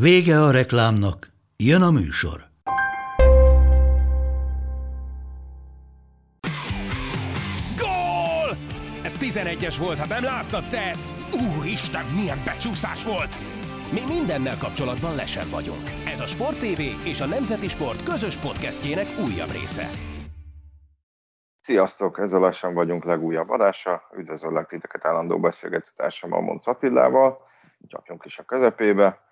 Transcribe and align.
Vége 0.00 0.40
a 0.40 0.50
reklámnak, 0.50 1.26
jön 1.56 1.82
a 1.82 1.90
műsor. 1.90 2.40
Gól! 7.78 8.56
Ez 9.02 9.16
11-es 9.20 9.76
volt, 9.78 9.98
ha 9.98 10.06
nem 10.06 10.24
láttad 10.24 10.68
te! 10.68 10.94
Úristen, 11.56 12.04
milyen 12.04 12.38
becsúszás 12.44 13.04
volt! 13.04 13.38
Mi 13.92 14.00
mindennel 14.08 14.58
kapcsolatban 14.58 15.14
lesen 15.14 15.50
vagyunk. 15.50 15.90
Ez 16.06 16.20
a 16.20 16.26
Sport 16.26 16.58
TV 16.58 16.80
és 17.04 17.20
a 17.20 17.26
Nemzeti 17.26 17.68
Sport 17.68 18.02
közös 18.02 18.36
podcastjének 18.36 19.06
újabb 19.26 19.50
része. 19.50 19.88
Sziasztok, 21.60 22.18
ez 22.18 22.32
a 22.32 22.38
lassan 22.38 22.74
vagyunk 22.74 23.04
legújabb 23.04 23.50
adása. 23.50 24.02
Üdvözöllek 24.16 24.66
titeket 24.66 25.04
állandó 25.04 25.40
beszélgetőtársam 25.40 26.32
a 26.32 26.40
Monc 26.40 26.66
Attilával. 26.66 27.38
Csapjunk 27.88 28.24
is 28.24 28.38
a 28.38 28.42
közepébe. 28.42 29.25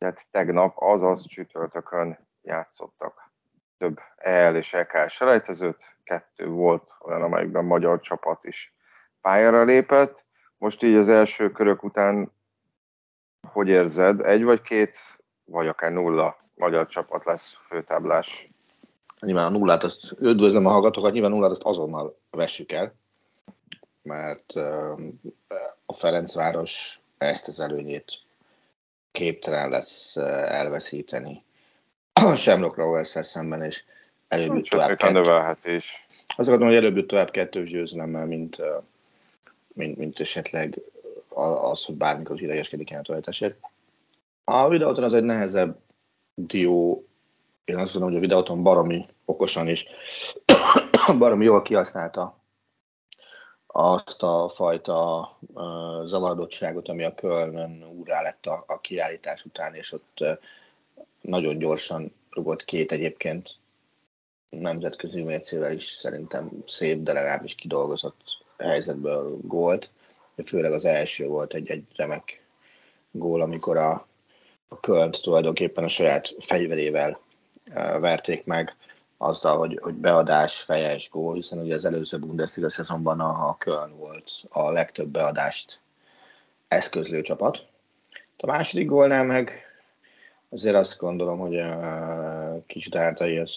Tehát 0.00 0.26
tegnap, 0.30 0.74
azaz 0.76 1.26
csütörtökön 1.26 2.18
játszottak 2.42 3.30
több 3.78 4.00
EL 4.16 4.56
és 4.56 4.72
EKL 4.72 5.06
selejtezőt, 5.06 5.96
kettő 6.04 6.48
volt 6.48 6.94
olyan, 7.00 7.22
amelyikben 7.22 7.64
magyar 7.64 8.00
csapat 8.00 8.44
is 8.44 8.74
pályára 9.20 9.64
lépett. 9.64 10.24
Most 10.58 10.82
így 10.82 10.94
az 10.94 11.08
első 11.08 11.50
körök 11.50 11.82
után 11.82 12.32
hogy 13.48 13.68
érzed, 13.68 14.20
egy 14.20 14.42
vagy 14.42 14.62
két, 14.62 14.98
vagy 15.44 15.68
akár 15.68 15.92
nulla 15.92 16.36
magyar 16.54 16.86
csapat 16.86 17.24
lesz 17.24 17.54
főtáblás? 17.66 18.50
Nyilván 19.20 19.46
a 19.46 19.58
nullát, 19.58 19.82
azt 19.82 20.12
üdvözlöm 20.20 20.66
a 20.66 20.70
hallgatókat, 20.70 21.12
nyilván 21.12 21.32
a 21.32 21.34
nullát 21.34 21.50
azt 21.50 21.62
azonnal 21.62 22.18
vessük 22.30 22.72
el, 22.72 22.94
mert 24.02 24.52
a 25.86 25.92
Ferencváros 25.92 27.00
ezt 27.18 27.48
az 27.48 27.60
előnyét 27.60 28.28
képtelen 29.12 29.68
lesz 29.70 30.16
elveszíteni 30.16 31.42
Shamrock 32.34 32.76
rovers 32.76 33.16
szemben, 33.22 33.62
és 33.62 33.84
előbb 34.28 34.62
tovább 34.62 34.96
kettő. 34.96 35.80
Azt 36.26 36.48
gondolom, 36.48 36.66
hogy 36.66 36.76
előbb 36.76 37.06
tovább 37.06 37.30
kettős 37.30 37.70
győzelemmel, 37.70 38.26
mint, 38.26 38.62
mint, 39.72 39.96
mint 39.96 40.20
esetleg 40.20 40.80
az, 41.62 41.84
hogy 41.84 41.94
bármikor 41.94 42.36
is 42.36 42.42
idegeskedik 42.42 42.90
el 42.90 43.00
a 43.00 43.02
töltesét. 43.02 43.56
A 44.44 44.68
videóton 44.68 45.04
az 45.04 45.14
egy 45.14 45.22
nehezebb 45.22 45.78
dió, 46.34 47.04
én 47.64 47.76
azt 47.76 47.92
gondolom, 47.92 48.08
hogy 48.08 48.24
a 48.24 48.26
videóton 48.28 48.62
baromi 48.62 49.06
okosan 49.24 49.68
is, 49.68 49.86
baromi 51.18 51.44
jól 51.44 51.62
kihasználta 51.62 52.39
azt 53.72 54.22
a 54.22 54.48
fajta 54.48 55.20
uh, 55.54 56.06
zavarodottságot, 56.06 56.88
ami 56.88 57.04
a 57.04 57.14
Kölnön 57.14 57.84
úrá 57.84 58.22
lett 58.22 58.46
a, 58.46 58.64
a 58.66 58.80
kiállítás 58.80 59.44
után, 59.44 59.74
és 59.74 59.92
ott 59.92 60.24
nagyon 61.20 61.58
gyorsan 61.58 62.14
rugott 62.30 62.64
két 62.64 62.92
egyébként 62.92 63.56
nemzetközi 64.48 65.22
mércével 65.22 65.72
is 65.72 65.84
szerintem 65.84 66.50
szép, 66.66 67.02
de 67.02 67.12
legalábbis 67.12 67.54
kidolgozott 67.54 68.20
helyzetből 68.58 69.38
gólt. 69.42 69.90
Főleg 70.44 70.72
az 70.72 70.84
első 70.84 71.26
volt 71.26 71.54
egy, 71.54 71.70
egy 71.70 71.84
remek 71.96 72.44
gól, 73.10 73.40
amikor 73.40 73.76
a, 73.76 74.06
a 74.68 74.80
Kölnt 74.80 75.22
tulajdonképpen 75.22 75.84
a 75.84 75.88
saját 75.88 76.34
fegyverével 76.38 77.20
uh, 77.68 77.74
verték 78.00 78.44
meg 78.44 78.76
azzal, 79.22 79.58
hogy, 79.58 79.78
hogy 79.82 79.94
beadás, 79.94 80.60
fejes 80.60 81.10
gól, 81.10 81.34
hiszen 81.34 81.58
ugye 81.58 81.74
az 81.74 81.84
előző 81.84 82.18
Bundesliga 82.18 82.70
szezonban 82.70 83.20
a, 83.20 83.48
a 83.48 83.56
Köln 83.58 83.96
volt 83.96 84.30
a 84.48 84.70
legtöbb 84.70 85.08
beadást 85.08 85.80
eszközlő 86.68 87.20
csapat. 87.20 87.66
A 88.36 88.46
második 88.46 88.88
gólnál 88.88 89.24
meg 89.24 89.64
azért 90.48 90.74
azt 90.74 90.98
gondolom, 90.98 91.38
hogy 91.38 91.58
a 91.58 92.62
kis 92.66 92.88
Dárdai 92.88 93.38
az 93.38 93.52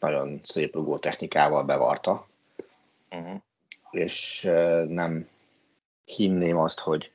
nagyon 0.00 0.40
szép 0.42 0.74
rugó 0.74 0.98
technikával 0.98 1.64
bevarta, 1.64 2.26
uh-huh. 3.10 3.40
és 3.90 4.48
nem 4.88 5.28
hinném 6.04 6.58
azt, 6.58 6.78
hogy 6.78 7.10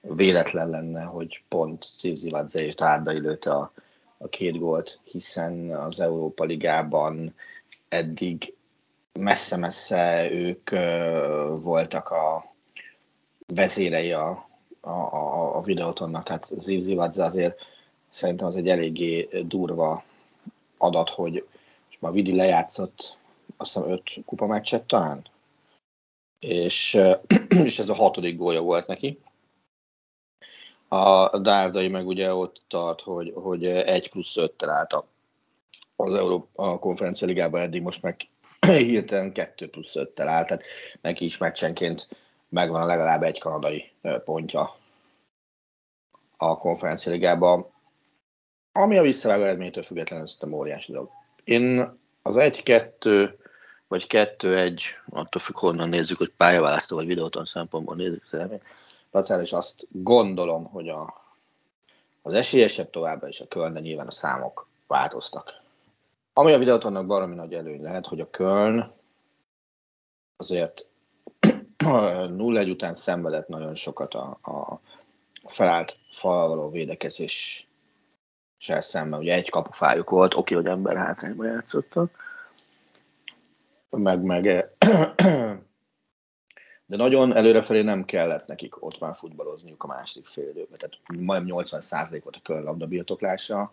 véletlen 0.00 0.70
lenne, 0.70 1.02
hogy 1.02 1.42
pont 1.48 1.86
Civzivadze 1.96 2.64
és 2.64 2.74
Dárdai 2.74 3.18
lőtte 3.18 3.50
a 3.50 3.72
a 4.18 4.28
két 4.28 4.58
gólt, 4.58 5.00
hiszen 5.04 5.70
az 5.70 6.00
Európa 6.00 6.44
Ligában 6.44 7.34
eddig 7.88 8.54
messze-messze 9.12 10.30
ők 10.30 10.70
voltak 11.62 12.08
a 12.08 12.54
vezérei 13.46 14.12
a, 14.12 14.48
a, 14.80 14.90
a, 14.90 15.56
a 15.56 15.62
videótonnak, 15.62 16.24
tehát 16.24 16.50
Zivzivadze 16.58 17.24
azért 17.24 17.58
szerintem 18.10 18.46
az 18.46 18.56
egy 18.56 18.68
eléggé 18.68 19.28
durva 19.46 20.04
adat, 20.78 21.10
hogy 21.10 21.46
és 21.90 21.96
ma 22.00 22.10
Vidi 22.10 22.34
lejátszott 22.34 23.16
azt 23.56 23.72
hiszem 23.72 23.90
öt 23.90 24.24
kupameccset 24.24 24.82
talán, 24.82 25.26
és, 26.38 26.98
és 27.64 27.78
ez 27.78 27.88
a 27.88 27.94
hatodik 27.94 28.36
gólja 28.36 28.60
volt 28.60 28.86
neki. 28.86 29.18
A 30.88 31.38
Dárdai 31.38 31.88
meg 31.88 32.06
ugye 32.06 32.34
ott 32.34 32.60
tart, 32.68 33.00
hogy, 33.00 33.32
hogy 33.34 33.66
1 33.66 34.10
plusz 34.10 34.34
5-tel 34.36 34.68
állt 34.68 35.04
az 35.96 36.14
Európa 36.14 36.78
Konferencia 36.78 37.26
Ligában 37.26 37.60
eddig, 37.60 37.82
most 37.82 38.02
meg 38.02 38.28
hirtelen 38.66 39.32
2 39.32 39.68
plusz 39.68 39.92
5-tel 39.94 40.26
állt, 40.26 40.46
tehát 40.46 40.62
neki 41.00 41.24
is 41.24 41.38
meccsenként 41.38 42.08
megvan 42.48 42.86
legalább 42.86 43.22
egy 43.22 43.38
kanadai 43.38 43.92
pontja 44.24 44.76
a 46.36 46.58
Konferencia 46.58 47.12
Ligában. 47.12 47.66
Ami 48.72 48.98
a 48.98 49.02
visszavágó 49.02 49.42
eredménytől 49.42 49.82
függetlenül 49.82 50.26
a 50.40 50.46
óriási 50.46 50.92
dolog. 50.92 51.10
Én 51.44 51.98
az 52.22 52.34
1-2 52.38 53.32
vagy 53.88 54.06
2-1, 54.08 54.80
attól 55.08 55.40
függ, 55.40 55.56
honnan 55.56 55.88
nézzük, 55.88 56.18
hogy 56.18 56.32
pályaválasztó 56.36 56.96
vagy 56.96 57.06
videóton 57.06 57.44
szempontból 57.44 57.96
nézzük 57.96 58.22
eredményt, 58.30 58.62
És 59.40 59.52
azt 59.52 59.86
gondolom, 59.90 60.64
hogy 60.64 60.88
a, 60.88 61.14
az 62.22 62.32
esélyesebb 62.32 62.90
továbbra 62.90 63.28
is 63.28 63.40
a 63.40 63.48
Köln, 63.48 63.72
de 63.72 63.80
nyilván 63.80 64.06
a 64.06 64.10
számok 64.10 64.68
változtak. 64.86 65.60
Ami 66.32 66.52
a 66.52 66.58
videót 66.58 66.84
annak 66.84 67.06
baromi 67.06 67.34
nagy 67.34 67.54
előny 67.54 67.82
lehet, 67.82 68.06
hogy 68.06 68.20
a 68.20 68.30
Köln 68.30 68.92
azért 70.36 70.88
0-1 71.78 72.70
után 72.70 72.94
szenvedett 72.94 73.48
nagyon 73.48 73.74
sokat 73.74 74.14
a, 74.14 74.38
a 74.42 74.80
felállt 75.44 75.96
falval 76.10 76.48
való 76.48 76.70
védekezés 76.70 77.66
se 78.58 78.80
szemben. 78.80 79.18
Ugye 79.18 79.34
egy 79.34 79.50
kapufájuk 79.50 80.10
volt, 80.10 80.34
oké, 80.34 80.54
hogy 80.54 80.66
ember 80.66 80.96
hátrányban 80.96 81.46
játszottak, 81.46 82.10
meg, 83.90 84.22
meg 84.22 84.44
de 86.86 86.96
nagyon 86.96 87.36
előrefelé 87.36 87.82
nem 87.82 88.04
kellett 88.04 88.46
nekik 88.46 88.84
ott 88.84 88.96
van 88.96 89.12
futballozniuk 89.12 89.84
a 89.84 89.86
második 89.86 90.26
fél 90.26 90.48
időben. 90.48 90.78
Tehát 90.78 90.96
majdnem 91.24 91.56
80% 91.58 92.20
volt 92.22 92.36
a 92.36 92.40
Köln 92.42 92.62
labda 92.62 92.86
birtoklása. 92.86 93.70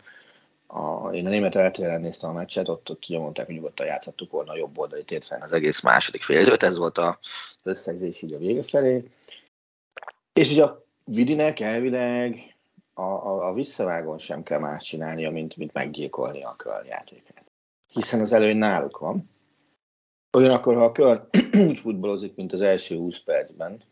A, 0.68 1.10
én 1.10 1.26
a 1.26 1.30
német 1.30 1.56
eltéren 1.56 2.02
néztem 2.02 2.30
a 2.30 2.34
meccset, 2.34 2.70
ott, 2.70 2.90
ott 2.90 3.06
ugye 3.10 3.20
mondták, 3.20 3.46
hogy 3.46 3.56
nyugodtan 3.56 3.86
játszhattuk 3.86 4.32
volna 4.32 4.52
a 4.52 4.58
jobb 4.58 4.78
oldali 4.78 5.04
térfejn 5.04 5.42
az 5.42 5.52
egész 5.52 5.82
második 5.82 6.22
fél 6.22 6.42
időt, 6.42 6.64
ez 6.64 6.78
volt 6.78 6.98
az 6.98 7.16
összegzés 7.64 8.22
így 8.22 8.34
a 8.34 8.38
vége 8.38 8.64
felé. 8.64 9.04
És 10.34 10.52
ugye 10.52 10.64
a 10.64 10.86
Vidinek 11.06 11.60
elvileg 11.60 12.56
a, 12.94 13.02
a, 13.02 13.48
a 13.48 13.54
visszavágon 13.54 14.18
sem 14.18 14.44
kell 14.44 14.60
más 14.60 14.84
csinálnia, 14.84 15.32
mint, 15.32 15.58
mint 15.58 15.74
meggyilkolni 15.74 16.44
a 16.44 16.56
Köln 16.56 16.86
játékát. 16.86 17.44
Hiszen 17.88 18.20
az 18.20 18.34
előny 18.34 18.58
náluk 18.58 18.98
van. 18.98 19.30
Ugyanakkor, 20.38 20.76
ha 20.76 20.84
a 20.84 20.92
kör 20.92 21.28
úgy 21.70 21.80
futballozik, 21.80 22.36
mint 22.36 22.54
az 22.54 22.62
első 22.62 22.98
20 22.98 23.20
percben, 23.20 23.84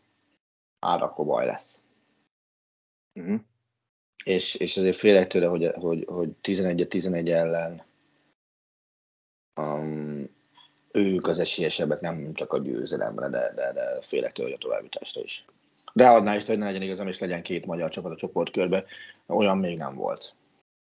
hát 0.80 1.00
akkor 1.00 1.26
baj 1.26 1.46
lesz. 1.46 1.80
Uh-huh. 3.20 3.40
És, 4.24 4.54
és 4.54 4.76
azért 4.76 4.96
félek 4.96 5.26
tőle, 5.26 5.46
hogy, 5.46 5.70
hogy, 5.74 6.04
hogy 6.08 6.30
11-11 6.42 7.28
ellen 7.28 7.82
um, 9.60 10.28
ők 10.92 11.26
az 11.26 11.38
esélyesebbek 11.38 12.00
nem 12.00 12.32
csak 12.32 12.52
a 12.52 12.58
győzelemre, 12.58 13.28
de, 13.28 13.52
de, 13.54 13.72
de 13.72 14.00
félek 14.00 14.32
tőle, 14.32 14.48
hogy 14.48 14.56
a 14.56 14.62
továbbításra 14.62 15.20
is. 15.20 15.44
De 15.92 16.08
adná 16.08 16.36
is, 16.36 16.44
hogy 16.44 16.58
ne 16.58 16.64
legyen 16.64 16.82
igazam, 16.82 17.08
és 17.08 17.18
legyen 17.18 17.42
két 17.42 17.66
magyar 17.66 17.90
csapat 17.90 18.12
a 18.12 18.16
csoportkörbe, 18.16 18.84
olyan 19.26 19.58
még 19.58 19.76
nem 19.76 19.94
volt. 19.94 20.34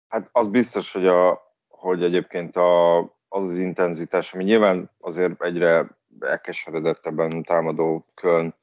Hát 0.08 0.28
az 0.32 0.48
biztos, 0.48 0.92
hogy, 0.92 1.06
a, 1.06 1.42
hogy 1.68 2.02
egyébként 2.02 2.56
a, 2.56 2.98
az 3.34 3.48
az 3.48 3.58
intenzitás, 3.58 4.32
ami 4.32 4.44
nyilván 4.44 4.90
azért 5.00 5.42
egyre 5.42 5.86
elkeseredettebben 6.20 7.42
támadó 7.42 8.06
Köln 8.14 8.54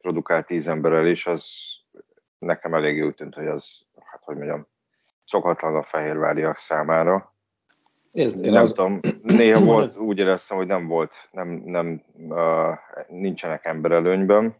produkált 0.00 0.46
tíz 0.46 0.66
emberrel 0.66 1.06
is, 1.06 1.26
az 1.26 1.46
nekem 2.38 2.74
elég 2.74 3.04
úgy 3.04 3.14
tűnt, 3.14 3.34
hogy 3.34 3.46
az, 3.46 3.86
hát 4.04 4.22
hogy 4.24 4.36
mondjam, 4.36 4.66
szokatlan 5.24 5.76
a 5.76 5.82
fehérváriak 5.82 6.58
számára. 6.58 7.34
Ez, 8.10 8.40
én 8.40 8.50
nem 8.50 8.62
az... 8.62 8.68
tudom, 8.68 9.00
néha 9.22 9.64
volt, 9.72 9.96
úgy 9.96 10.18
éreztem, 10.18 10.56
hogy 10.56 10.66
nem 10.66 10.86
volt, 10.86 11.14
nem, 11.30 11.48
nem 11.48 12.02
uh, 12.14 12.74
nincsenek 13.08 13.64
emberelőnyben. 13.64 14.56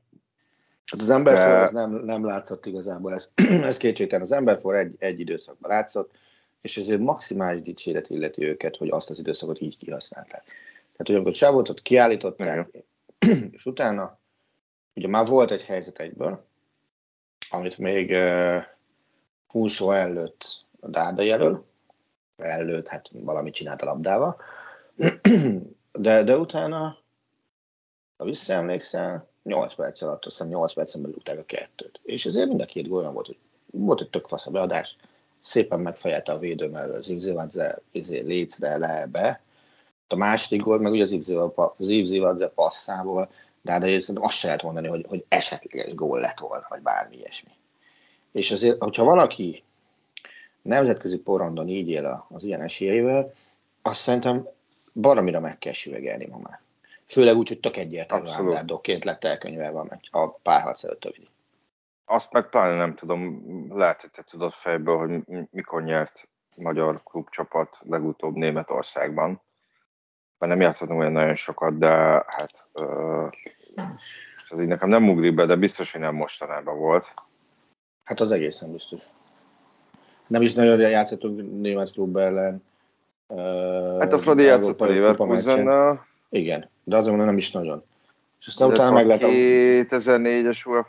Hát 0.84 1.00
az 1.00 1.10
emberfor 1.10 1.50
de... 1.50 1.62
az 1.62 1.70
nem, 1.70 1.90
nem 1.90 2.24
látszott 2.24 2.66
igazából, 2.66 3.14
ez, 3.14 3.28
ez 3.70 3.76
kétségtelen. 3.76 4.24
Az 4.24 4.32
emberfor 4.32 4.74
egy, 4.74 4.94
egy 4.98 5.20
időszakban 5.20 5.70
látszott, 5.70 6.10
és 6.60 6.76
ezért 6.76 7.00
maximális 7.00 7.62
dicséret 7.62 8.10
illeti 8.10 8.44
őket, 8.44 8.76
hogy 8.76 8.88
azt 8.90 9.10
az 9.10 9.18
időszakot 9.18 9.60
így 9.60 9.76
kihasználták. 9.76 10.44
Tehát, 10.92 11.06
hogy 11.06 11.14
amikor 11.14 11.32
Csávotot 11.32 11.80
kiállították, 11.80 12.68
Igen. 13.18 13.48
és 13.56 13.66
utána 13.66 14.18
ugye 14.94 15.08
már 15.08 15.26
volt 15.26 15.50
egy 15.50 15.62
helyzet 15.62 15.98
egyből, 15.98 16.44
amit 17.50 17.78
még 17.78 18.10
uh, 18.10 18.62
Funsó 19.48 19.90
előtt 19.90 20.64
a 20.80 20.88
Dáda 20.88 21.22
jelöl, 21.22 21.64
előtt, 22.36 22.88
hát 22.88 23.08
valamit 23.12 23.54
csinált 23.54 23.82
a 23.82 23.84
labdával, 23.84 24.36
de, 25.92 26.22
de 26.22 26.38
utána, 26.38 26.98
ha 28.16 28.24
visszaemlékszel, 28.24 29.28
8 29.42 29.74
perc 29.74 30.02
alatt, 30.02 30.24
azt 30.24 30.36
hiszem 30.36 30.52
8 30.52 30.72
percen 30.72 31.02
belül 31.02 31.18
a 31.24 31.44
kettőt. 31.44 32.00
És 32.02 32.26
ezért 32.26 32.48
mind 32.48 32.60
a 32.60 32.64
két 32.64 32.88
gól 32.88 33.00
olyan 33.00 33.12
volt, 33.12 33.26
hogy 33.26 33.38
volt 33.70 34.00
egy 34.00 34.10
tök 34.10 34.26
fasz 34.26 34.46
a 34.46 34.50
beadás, 34.50 34.96
szépen 35.40 35.80
megfejelte 35.80 36.32
a 36.32 36.38
védő, 36.38 36.68
mert 36.68 36.96
az 36.96 37.08
Ivzivadze 37.08 37.78
izé, 37.92 38.20
lécre 38.20 38.76
le 38.76 39.06
be. 39.06 39.40
A 40.08 40.16
második 40.16 40.62
gól 40.62 40.80
meg 40.80 40.92
ugye 40.92 41.02
az 41.02 41.88
Ivzivadze 41.88 42.48
passzából, 42.48 43.30
de, 43.62 43.78
de 43.78 43.86
szerintem 44.00 44.24
azt 44.24 44.36
se 44.36 44.46
lehet 44.46 44.62
mondani, 44.62 44.88
hogy, 44.88 45.04
hogy 45.08 45.24
esetleges 45.28 45.94
gól 45.94 46.20
lett 46.20 46.38
volna, 46.38 46.66
vagy 46.68 46.80
bármi 46.82 47.16
ilyesmi. 47.16 47.50
És 48.32 48.50
azért, 48.50 48.82
hogyha 48.82 49.04
valaki 49.04 49.62
nemzetközi 50.62 51.18
porondon 51.18 51.68
így 51.68 51.88
él 51.88 52.26
az 52.28 52.44
ilyen 52.44 52.62
esélyeivel, 52.62 53.32
azt 53.82 54.00
szerintem 54.00 54.48
baromira 54.92 55.40
meg 55.40 55.58
kell 55.58 55.72
süvegelni 55.72 56.26
ma 56.26 56.38
már. 56.42 56.60
Főleg 57.06 57.36
úgy, 57.36 57.48
hogy 57.48 57.60
tök 57.60 57.76
egyértelmű 57.76 58.28
underdogként 58.38 59.04
lett 59.04 59.24
elkönyvelve 59.24 60.00
a 60.10 60.28
párharc 60.28 60.84
előtt 60.84 61.04
a 61.04 61.12
Azt 62.10 62.32
meg 62.32 62.48
talán 62.48 62.76
nem 62.76 62.94
tudom, 62.94 63.42
lehet, 63.70 64.00
hogy 64.00 64.10
te 64.10 64.22
tudod 64.22 64.52
fejből, 64.52 64.98
hogy 64.98 65.22
mikor 65.50 65.82
nyert 65.82 66.28
magyar 66.56 67.02
klubcsapat 67.02 67.78
legutóbb 67.88 68.34
Németországban. 68.34 69.40
Mert 70.38 70.52
nem 70.52 70.60
játszottunk 70.60 71.00
olyan 71.00 71.12
nagyon 71.12 71.34
sokat, 71.34 71.78
de 71.78 71.88
hát 72.26 72.66
uh, 72.74 73.30
ez 74.50 74.60
így 74.60 74.66
nekem 74.66 74.88
nem 74.88 75.08
ugrik 75.08 75.34
be, 75.34 75.46
de 75.46 75.56
biztos, 75.56 75.92
hogy 75.92 76.00
nem 76.00 76.14
mostanában 76.14 76.78
volt. 76.78 77.14
Hát 78.04 78.20
az 78.20 78.30
egészen 78.30 78.72
biztos 78.72 79.00
nem 80.30 80.42
is 80.42 80.52
nagyon 80.52 80.80
játszottunk 80.80 81.60
német 81.60 81.92
klub 81.92 82.16
ellen. 82.16 82.62
Hát 83.98 84.12
a 84.12 84.18
Fradi 84.18 84.42
játszott 84.42 84.80
a 84.80 84.86
leverkusen 84.86 86.00
Igen, 86.28 86.68
de 86.84 86.96
azon 86.96 87.16
nem 87.16 87.36
is 87.36 87.50
nagyon. 87.50 87.84
És 88.40 88.46
aztán 88.46 88.68
de 88.68 88.74
utána 88.74 88.92
meg 88.92 89.06
lehet... 89.06 89.22
2004-es 89.22 90.66
UEFA 90.66 90.86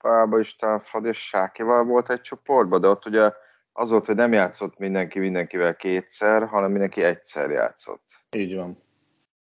kupában 0.00 0.40
is 0.40 0.56
talán 0.56 0.80
Fradi 0.80 1.08
és 1.08 1.18
Sákival 1.18 1.84
volt 1.84 2.10
egy 2.10 2.20
csoportban, 2.20 2.80
de 2.80 2.88
ott 2.88 3.06
ugye 3.06 3.32
az 3.72 3.90
volt, 3.90 4.06
hogy 4.06 4.14
nem 4.14 4.32
játszott 4.32 4.78
mindenki 4.78 5.18
mindenkivel 5.18 5.76
kétszer, 5.76 6.46
hanem 6.46 6.70
mindenki 6.70 7.02
egyszer 7.02 7.50
játszott. 7.50 8.02
Így 8.36 8.54
van. 8.54 8.82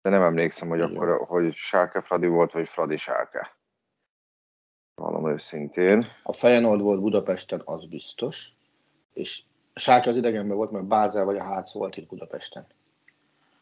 De 0.01 0.09
nem 0.09 0.21
emlékszem, 0.21 0.67
hogy 0.67 0.79
Így 0.79 0.95
akkor, 0.95 1.07
van. 1.07 1.17
hogy 1.17 1.53
Sáke 1.53 2.01
Fradi 2.01 2.27
volt, 2.27 2.51
vagy 2.51 2.67
Fradi 2.67 2.97
Sáke. 2.97 3.55
Valami 4.95 5.31
őszintén. 5.31 6.07
A 6.23 6.33
Feyenoord 6.33 6.81
volt 6.81 7.01
Budapesten, 7.01 7.61
az 7.65 7.85
biztos 7.85 8.51
és 9.13 9.41
Sáki 9.73 10.09
az 10.09 10.17
idegenben 10.17 10.57
volt, 10.57 10.71
mert 10.71 10.85
Bázel 10.85 11.25
vagy 11.25 11.37
a 11.37 11.43
Hác 11.43 11.73
volt 11.73 11.97
itt 11.97 12.07
Budapesten. 12.07 12.65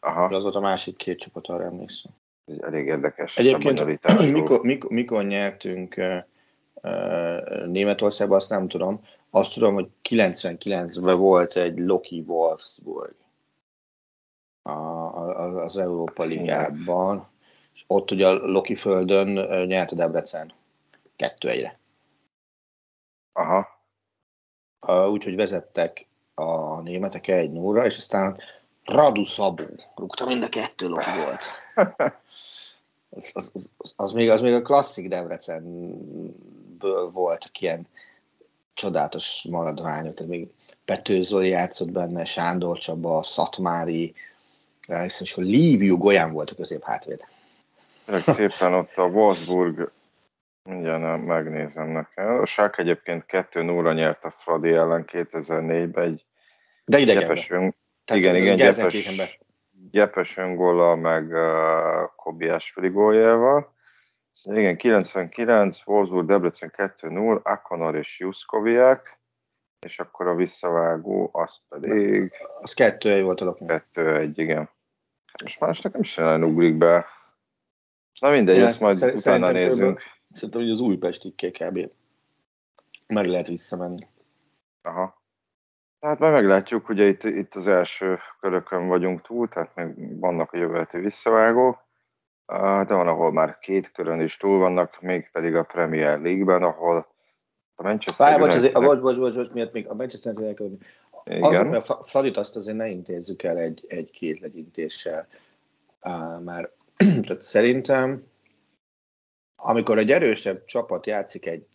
Aha. 0.00 0.24
az 0.24 0.42
volt 0.42 0.54
a 0.54 0.60
másik 0.60 0.96
két 0.96 1.18
csapat, 1.18 1.46
arra 1.46 1.64
emlékszem. 1.64 2.12
Ez 2.44 2.58
elég 2.58 2.86
érdekes. 2.86 3.36
Egyébként 3.36 3.84
mikor, 4.32 4.62
mikor, 4.62 4.90
mikor 4.90 5.24
nyertünk 5.24 5.94
uh, 5.96 6.24
Németországban, 7.66 8.36
azt 8.36 8.48
nem 8.48 8.68
tudom. 8.68 9.00
Azt 9.30 9.54
tudom, 9.54 9.74
hogy 9.74 9.88
99-ben 10.08 11.18
volt 11.18 11.56
egy 11.56 11.78
Loki 11.78 12.24
Wolfsburg 12.26 13.14
a, 14.62 14.70
az 15.64 15.76
Európa 15.76 16.24
Ligában, 16.24 17.28
és 17.74 17.84
ott 17.86 18.10
ugye 18.10 18.28
a 18.28 18.32
Loki 18.32 18.74
földön 18.74 19.28
nyert 19.66 19.92
a 19.92 19.94
Debrecen 19.94 20.52
kettő 21.16 21.48
egyre. 21.48 21.78
Aha 23.32 23.80
úgyhogy 24.86 25.36
vezettek 25.36 26.06
a 26.34 26.80
németek 26.80 27.28
egy 27.28 27.52
0 27.52 27.84
és 27.84 27.96
aztán 27.96 28.38
Radu 28.84 29.24
Szabó 29.24 29.64
rúgta 29.94 30.26
mind 30.26 30.42
a 30.42 30.48
kettő 30.48 30.88
lop 30.88 31.04
volt. 31.04 31.44
Az, 33.14 33.30
az, 33.34 33.52
az, 33.76 33.92
az, 33.96 34.12
még, 34.12 34.30
az 34.30 34.40
még 34.40 34.52
a 34.52 34.62
klasszik 34.62 35.08
Debrecenből 36.82 37.10
voltak 37.10 37.60
ilyen 37.60 37.86
csodálatos 38.74 39.46
maradványok, 39.50 40.14
tehát 40.14 40.32
még 40.32 40.48
Pető 40.84 41.22
Zoli 41.22 41.48
játszott 41.48 41.90
benne, 41.90 42.24
Sándor 42.24 42.78
Csaba, 42.78 43.22
Szatmári, 43.24 44.14
hiszem, 44.86 45.24
és 45.24 45.32
akkor 45.32 45.44
Líviu 45.44 45.96
Golyán 45.96 46.32
volt 46.32 46.50
a 46.50 46.54
közép 46.54 46.82
hátvéd. 46.82 47.20
Szépen 48.06 48.74
ott 48.74 48.96
a 48.96 49.04
Wolfsburg 49.04 49.92
Mindjárt 50.64 51.24
megnézem 51.24 51.88
nekem. 51.88 52.40
A 52.40 52.46
Sák 52.46 52.78
egyébként 52.78 53.24
2-0 53.28 53.94
nyert 53.94 54.24
a 54.24 54.34
Fradi 54.38 54.72
ellen 54.72 55.04
2004-ben 55.06 56.04
egy 56.04 56.24
De 56.84 56.98
ön... 57.48 57.74
Igen, 58.12 58.36
igen, 58.36 58.56
gyepes, 58.56 59.38
gyepes 59.90 60.36
öngolla, 60.36 60.94
meg 60.94 61.30
uh, 61.30 62.10
Kobiás 62.16 62.70
frigójával. 62.70 63.71
Szóval 64.32 64.60
igen, 64.60 64.76
99, 64.76 65.86
Wolfsburg, 65.86 66.26
Debrecen 66.26 66.72
2-0, 66.76 67.42
Akonor 67.42 67.96
és 67.96 68.18
Juszkoviák, 68.18 69.20
és 69.86 69.98
akkor 69.98 70.26
a 70.26 70.34
visszavágó, 70.34 71.30
az 71.32 71.60
pedig... 71.68 72.32
Az 72.60 72.72
2-1 72.76 73.20
volt 73.22 73.40
a 73.40 73.44
lokni. 73.44 73.66
2-1, 73.94 74.32
igen. 74.34 74.70
Most 75.42 75.60
más 75.60 75.80
nekem 75.80 76.00
is 76.00 76.14
nagyon 76.14 76.44
ugrik 76.44 76.76
be. 76.76 77.06
Na 78.20 78.30
mindegy, 78.30 78.56
ja, 78.56 78.66
ezt 78.66 78.80
majd 78.80 79.02
utána 79.02 79.50
nézünk. 79.50 79.98
Több, 79.98 80.10
Szerintem, 80.32 80.60
hogy 80.60 80.70
az 80.70 80.80
újpestig 80.80 81.34
kell 81.34 81.50
kb. 81.50 81.90
Meg 83.06 83.26
lehet 83.26 83.46
visszamenni. 83.46 84.06
Aha. 84.82 85.22
Hát 86.00 86.18
majd 86.18 86.32
meglátjuk, 86.32 86.88
ugye 86.88 87.06
itt, 87.06 87.24
itt 87.24 87.54
az 87.54 87.66
első 87.66 88.18
körökön 88.40 88.88
vagyunk 88.88 89.22
túl, 89.22 89.48
tehát 89.48 89.74
még 89.74 90.20
vannak 90.20 90.52
a 90.52 90.56
jövőleti 90.56 90.98
visszavágók, 90.98 91.81
de 92.60 92.94
van, 92.94 93.08
ahol 93.08 93.32
már 93.32 93.58
két 93.58 93.92
körön 93.92 94.20
is 94.20 94.36
túl 94.36 94.58
vannak, 94.58 95.00
még 95.00 95.30
pedig 95.32 95.54
a 95.54 95.62
Premier 95.62 96.20
League-ben, 96.20 96.62
ahol 96.62 97.06
a 97.74 97.82
Manchester 97.82 98.26
Fáj, 98.26 98.38
bocs, 98.38 98.54
azért, 98.54 98.72
bocs, 98.72 99.00
bocs, 99.00 99.18
bocs, 99.18 99.34
bocs, 99.34 99.50
miatt 99.50 99.72
még 99.72 99.88
a 99.88 99.94
Manchester 99.94 100.32
United 100.36 100.70
igen. 101.24 101.74
Az, 101.74 101.90
a 101.90 102.02
Fradit 102.02 102.36
azt 102.36 102.56
azért 102.56 102.76
ne 102.76 102.88
intézzük 102.88 103.42
el 103.42 103.56
egy, 103.56 103.84
egy 103.88 104.10
két 104.10 104.40
legyintéssel, 104.40 105.26
mert 106.44 106.72
szerintem 107.40 108.30
amikor 109.56 109.98
egy 109.98 110.10
erősebb 110.10 110.64
csapat 110.64 111.06
játszik 111.06 111.46
egy 111.46 111.66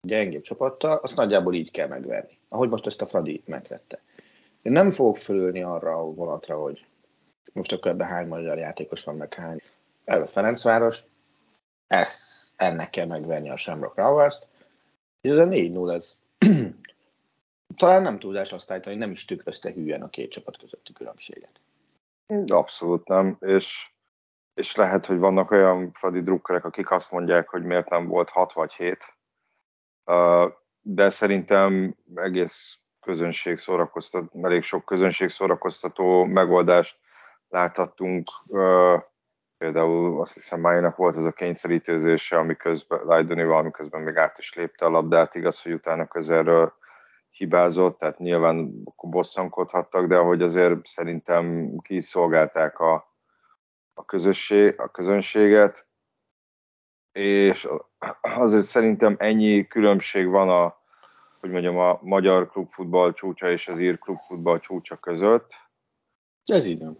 gyengébb 0.00 0.42
csapattal, 0.42 0.98
azt 1.02 1.16
nagyjából 1.16 1.54
így 1.54 1.70
kell 1.70 1.88
megverni. 1.88 2.38
Ahogy 2.48 2.68
most 2.68 2.86
ezt 2.86 3.00
a 3.00 3.06
Fradi 3.06 3.42
megvette. 3.46 4.00
Én 4.62 4.72
nem 4.72 4.90
fogok 4.90 5.16
fölülni 5.16 5.62
arra 5.62 5.96
a 5.96 6.12
vonatra, 6.12 6.56
hogy 6.56 6.86
most 7.52 7.72
akkor 7.72 7.90
ebben 7.90 8.06
hány 8.06 8.26
magyar 8.26 8.58
játékos 8.58 9.04
van, 9.04 9.16
meg 9.16 9.34
hány. 9.34 9.62
Ez 10.04 10.22
a 10.22 10.26
Ferencváros, 10.26 11.00
ezt, 11.86 12.52
ennek 12.56 12.90
kell 12.90 13.06
megverni 13.06 13.50
a 13.50 13.56
Shamrock 13.56 13.96
Rovers-t, 13.96 14.46
és 15.20 15.30
ez 15.30 15.38
a 15.38 15.44
4-0, 15.44 15.94
ez 15.94 16.18
talán 17.76 18.02
nem 18.02 18.18
tudás 18.18 18.52
azt 18.52 18.70
állítani, 18.70 18.96
nem 18.96 19.10
is 19.10 19.24
tükrözte 19.24 19.72
hülyen 19.72 20.02
a 20.02 20.08
két 20.08 20.30
csapat 20.30 20.58
közötti 20.58 20.92
különbséget. 20.92 21.60
Abszolút 22.46 23.08
nem, 23.08 23.36
és 23.40 23.92
és 24.54 24.74
lehet, 24.74 25.06
hogy 25.06 25.18
vannak 25.18 25.50
olyan 25.50 25.92
Fradi 25.92 26.22
drukkerek, 26.22 26.64
akik 26.64 26.90
azt 26.90 27.10
mondják, 27.10 27.48
hogy 27.48 27.62
miért 27.62 27.88
nem 27.88 28.06
volt 28.06 28.30
6 28.30 28.52
vagy 28.52 28.72
7, 28.72 28.98
de 30.80 31.10
szerintem 31.10 31.96
egész 32.14 32.78
közönség 33.00 33.58
szórakoztató, 33.58 34.44
elég 34.44 34.62
sok 34.62 34.84
közönség 34.84 35.28
szórakoztató 35.28 36.24
megoldást 36.24 36.96
láthattunk. 37.48 38.28
Például 39.62 40.20
azt 40.20 40.34
hiszem 40.34 40.60
Májnak 40.60 40.96
volt 40.96 41.16
ez 41.16 41.24
a 41.24 41.32
kényszerítőzése, 41.32 42.38
amiközben 42.38 43.00
Lajdonival, 43.04 43.58
amiközben 43.58 44.00
még 44.00 44.16
át 44.16 44.38
is 44.38 44.54
lépte 44.54 44.84
a 44.84 44.88
labdát, 44.88 45.34
igaz, 45.34 45.62
hogy 45.62 45.72
utána 45.72 46.06
közelről 46.06 46.72
hibázott, 47.30 47.98
tehát 47.98 48.18
nyilván 48.18 48.84
bosszankodhattak, 48.96 50.06
de 50.06 50.16
hogy 50.16 50.42
azért 50.42 50.86
szerintem 50.86 51.76
kiszolgálták 51.82 52.78
a, 52.78 53.14
a, 53.94 54.04
közösség, 54.04 54.80
a 54.80 54.88
közönséget, 54.88 55.86
és 57.12 57.68
azért 58.20 58.66
szerintem 58.66 59.16
ennyi 59.18 59.66
különbség 59.66 60.28
van 60.28 60.48
a, 60.48 60.80
hogy 61.40 61.50
mondjam, 61.50 61.78
a 61.78 61.98
magyar 62.02 62.50
klubfutball 62.50 63.12
csúcsa 63.12 63.50
és 63.50 63.68
az 63.68 63.78
ír 63.78 63.98
klubfutball 63.98 64.60
csúcsa 64.60 64.96
között. 64.96 65.54
Ez 66.44 66.66
így 66.66 66.78
nem. 66.78 66.98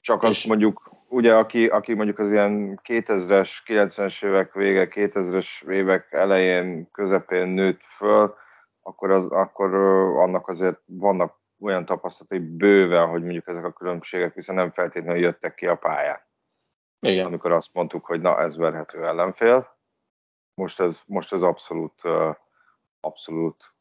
Csak 0.00 0.22
és... 0.22 0.28
azt 0.28 0.46
mondjuk, 0.46 0.94
ugye, 1.08 1.36
aki, 1.36 1.66
aki 1.66 1.94
mondjuk 1.94 2.18
az 2.18 2.30
ilyen 2.30 2.80
2000-es, 2.84 3.50
90-es 3.66 4.24
évek 4.24 4.52
vége, 4.52 4.88
2000-es 4.90 5.68
évek 5.68 6.12
elején, 6.12 6.90
közepén 6.90 7.48
nőtt 7.48 7.80
föl, 7.96 8.34
akkor, 8.82 9.10
az, 9.10 9.26
akkor 9.26 9.74
annak 10.18 10.48
azért 10.48 10.80
vannak 10.86 11.40
olyan 11.60 11.84
tapasztalatai 11.84 12.38
bőven, 12.38 13.08
hogy 13.08 13.22
mondjuk 13.22 13.48
ezek 13.48 13.64
a 13.64 13.72
különbségek 13.72 14.34
viszont 14.34 14.58
nem 14.58 14.70
feltétlenül 14.70 15.20
jöttek 15.20 15.54
ki 15.54 15.66
a 15.66 15.74
pályán. 15.74 16.20
Igen. 17.00 17.24
Amikor 17.24 17.52
azt 17.52 17.72
mondtuk, 17.72 18.06
hogy 18.06 18.20
na, 18.20 18.40
ez 18.40 18.56
verhető 18.56 19.06
ellenfél. 19.06 19.76
Most 20.54 20.80
ez, 20.80 21.00
most 21.06 21.32
ez 21.32 21.42
abszolút, 21.42 22.02
abszolút 23.00 23.74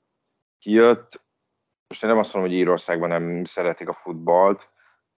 kijött. 0.59 1.23
Most 1.87 2.03
én 2.03 2.09
nem 2.09 2.19
azt 2.19 2.33
mondom, 2.33 2.51
hogy 2.51 2.59
Írországban 2.59 3.09
nem 3.09 3.45
szeretik 3.45 3.89
a 3.89 3.93
futballt, 3.93 4.69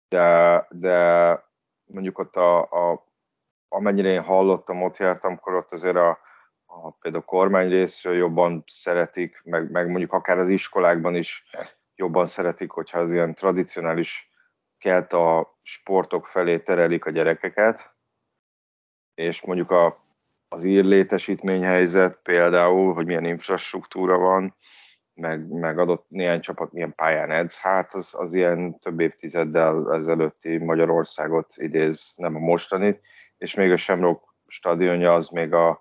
de, 0.09 0.67
de 0.71 1.46
mondjuk 1.87 2.19
ott 2.19 2.37
a, 2.37 2.59
a, 2.61 3.07
amennyire 3.69 4.09
én 4.09 4.23
hallottam, 4.23 4.83
ott 4.83 4.97
jártam, 4.97 5.33
akkor 5.33 5.55
ott 5.55 5.73
azért 5.73 5.97
a, 5.97 6.19
a 6.67 6.91
például 6.91 7.23
a 7.23 7.31
kormány 7.31 7.69
részről 7.69 8.15
jobban 8.15 8.65
szeretik, 8.67 9.41
meg, 9.45 9.71
meg 9.71 9.89
mondjuk 9.89 10.13
akár 10.13 10.39
az 10.39 10.49
iskolákban 10.49 11.15
is 11.15 11.45
jobban 11.95 12.27
szeretik, 12.27 12.71
hogyha 12.71 12.99
az 12.99 13.13
ilyen 13.13 13.35
tradicionális 13.35 14.31
kelt 14.79 15.13
a 15.13 15.59
sportok 15.63 16.27
felé 16.27 16.59
terelik 16.59 17.05
a 17.05 17.11
gyerekeket, 17.11 17.95
és 19.15 19.43
mondjuk 19.43 19.71
a, 19.71 20.05
az 20.49 20.65
ír 20.65 20.85
létesítményhelyzet 20.85 22.19
például, 22.23 22.95
hogy 22.95 23.07
milyen 23.07 23.25
infrastruktúra 23.25 24.19
van, 24.19 24.55
meg, 25.17 25.49
meg 25.49 25.79
adott 25.79 26.07
néhány 26.09 26.41
csapat 26.41 26.73
milyen 26.73 26.95
pályán 26.95 27.31
edz, 27.31 27.57
hát 27.57 27.95
az, 27.95 28.11
az 28.13 28.35
ilyen 28.35 28.79
több 28.79 29.01
évtizeddel 29.01 29.95
ezelőtti 29.95 30.57
Magyarországot 30.57 31.53
idéz, 31.57 32.13
nem 32.17 32.37
a 32.37 32.39
mostanit, 32.39 33.01
és 33.39 33.55
még 33.55 33.73
a 33.73 33.77
Semrok 33.77 34.35
stadionja 34.47 35.15
az 35.15 35.29
még 35.29 35.53
a, 35.53 35.81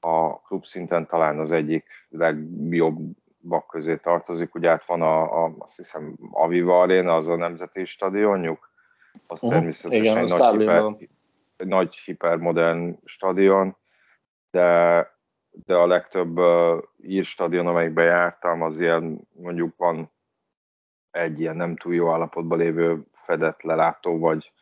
a 0.00 0.40
klub 0.40 0.64
szinten 0.64 1.06
talán 1.06 1.38
az 1.38 1.52
egyik 1.52 1.86
legjobbak 2.08 3.66
közé 3.68 3.96
tartozik, 3.96 4.54
ugye 4.54 4.68
hát 4.68 4.86
van 4.86 5.02
a, 5.02 5.44
a 5.44 5.54
azt 5.58 5.76
hiszem 5.76 6.16
Aviva 6.30 6.80
Arena, 6.80 7.14
az 7.14 7.26
a 7.26 7.36
nemzeti 7.36 7.84
stadionjuk, 7.84 8.70
az 9.26 9.42
uh-huh. 9.42 9.50
természetesen 9.50 10.04
Igen, 10.04 10.16
egy, 10.16 10.28
nagy 10.28 10.58
hiper, 10.58 10.84
egy 11.56 11.66
nagy 11.66 11.94
hipermodern 11.94 12.98
stadion, 13.04 13.76
de 14.50 15.08
de 15.66 15.74
a 15.74 15.86
legtöbb 15.86 16.38
uh, 16.38 16.82
ír 17.02 17.24
stadion, 17.24 17.66
amelyikbe 17.66 18.02
jártam, 18.02 18.62
az 18.62 18.80
ilyen, 18.80 19.28
mondjuk 19.32 19.76
van 19.76 20.12
egy 21.10 21.40
ilyen 21.40 21.56
nem 21.56 21.76
túl 21.76 21.94
jó 21.94 22.10
állapotban 22.10 22.58
lévő 22.58 23.06
fedett 23.12 23.62
lelátó, 23.62 24.18
vagy, 24.18 24.52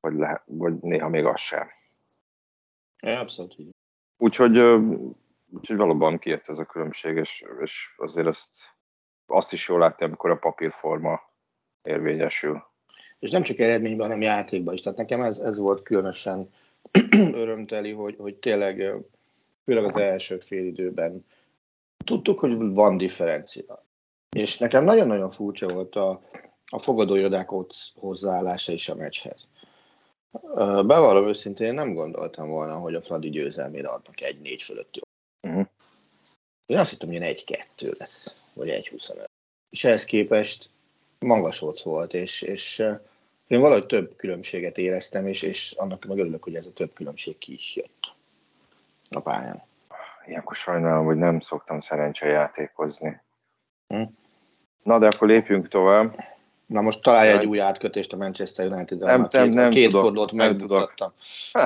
vagy, 0.00 0.14
le, 0.14 0.42
vagy 0.46 0.74
néha 0.80 1.08
még 1.08 1.24
az 1.24 1.40
sem. 1.40 1.68
Abszolút 3.00 3.54
így. 3.58 3.74
Úgyhogy, 4.18 4.58
úgyhogy 5.50 5.76
valóban 5.76 6.18
kijött 6.18 6.48
ez 6.48 6.58
a 6.58 6.64
különbség, 6.64 7.16
és, 7.16 7.44
és 7.60 7.94
azért 7.96 8.26
azt, 8.26 8.48
azt 9.26 9.52
is 9.52 9.68
jól 9.68 9.78
láttam, 9.78 10.08
amikor 10.08 10.30
a 10.30 10.38
papírforma 10.38 11.20
érvényesül. 11.82 12.62
És 13.18 13.30
nem 13.30 13.42
csak 13.42 13.58
eredményben, 13.58 14.06
hanem 14.06 14.22
játékban 14.22 14.74
is. 14.74 14.80
Tehát 14.80 14.98
nekem 14.98 15.20
ez, 15.20 15.38
ez 15.38 15.58
volt 15.58 15.82
különösen 15.82 16.50
örömteli, 17.42 17.92
hogy, 17.92 18.16
hogy 18.18 18.34
tényleg 18.34 18.94
főleg 19.64 19.84
az 19.84 19.96
első 19.96 20.38
fél 20.38 20.66
időben. 20.66 21.26
Tudtuk, 22.04 22.38
hogy 22.38 22.58
van 22.58 22.96
differencia. 22.96 23.84
És 24.36 24.58
nekem 24.58 24.84
nagyon-nagyon 24.84 25.30
furcsa 25.30 25.68
volt 25.68 25.96
a, 25.96 26.20
a 26.66 26.78
fogadóirodák 26.78 27.48
hozzáállása 27.94 28.72
is 28.72 28.88
a 28.88 28.94
meccshez. 28.94 29.46
Bevallom 30.86 31.28
őszintén, 31.28 31.66
én 31.66 31.74
nem 31.74 31.94
gondoltam 31.94 32.48
volna, 32.48 32.78
hogy 32.78 32.94
a 32.94 33.00
Fradi 33.00 33.30
győzelmére 33.30 33.88
adnak 33.88 34.20
egy 34.20 34.40
négy 34.40 34.62
fölött 34.62 34.96
jó. 34.96 35.02
Uh-huh. 35.50 35.66
Én 36.66 36.78
azt 36.78 36.90
hittem, 36.90 37.08
hogy 37.08 37.16
ilyen 37.16 37.28
egy-kettő 37.28 37.94
lesz, 37.98 38.36
vagy 38.52 38.70
egy 38.70 38.88
25. 38.88 39.30
És 39.70 39.84
ehhez 39.84 40.04
képest 40.04 40.70
magasóc 41.18 41.82
volt, 41.82 42.14
és, 42.14 42.42
és 42.42 42.78
én 43.46 43.60
valahogy 43.60 43.86
több 43.86 44.16
különbséget 44.16 44.78
éreztem, 44.78 45.26
és, 45.26 45.42
és 45.42 45.72
annak 45.72 46.04
meg 46.04 46.18
örülök, 46.18 46.44
hogy 46.44 46.54
ez 46.54 46.66
a 46.66 46.72
több 46.72 46.92
különbség 46.92 47.38
ki 47.38 47.52
is 47.52 47.76
jött 47.76 48.12
a 49.14 49.20
pályán. 49.20 49.62
Ilyenkor 50.26 50.56
sajnálom, 50.56 51.04
hogy 51.04 51.16
nem 51.16 51.40
szoktam 51.40 51.80
szerencse 51.80 52.26
játékozni. 52.26 53.20
Hm? 53.86 54.02
Na, 54.82 54.98
de 54.98 55.06
akkor 55.06 55.28
lépjünk 55.28 55.68
tovább. 55.68 56.14
Na 56.66 56.80
most 56.80 57.02
találj 57.02 57.30
egy 57.30 57.46
új 57.46 57.60
átkötést 57.60 58.12
a 58.12 58.16
Manchester 58.16 58.66
united 58.66 58.98
nem, 58.98 59.20
nem, 59.20 59.28
két, 59.28 59.54
nem 59.54 59.70
két 59.70 59.88
tudok, 59.88 60.02
fordulót 60.02 60.32
megmutattam. 60.32 61.12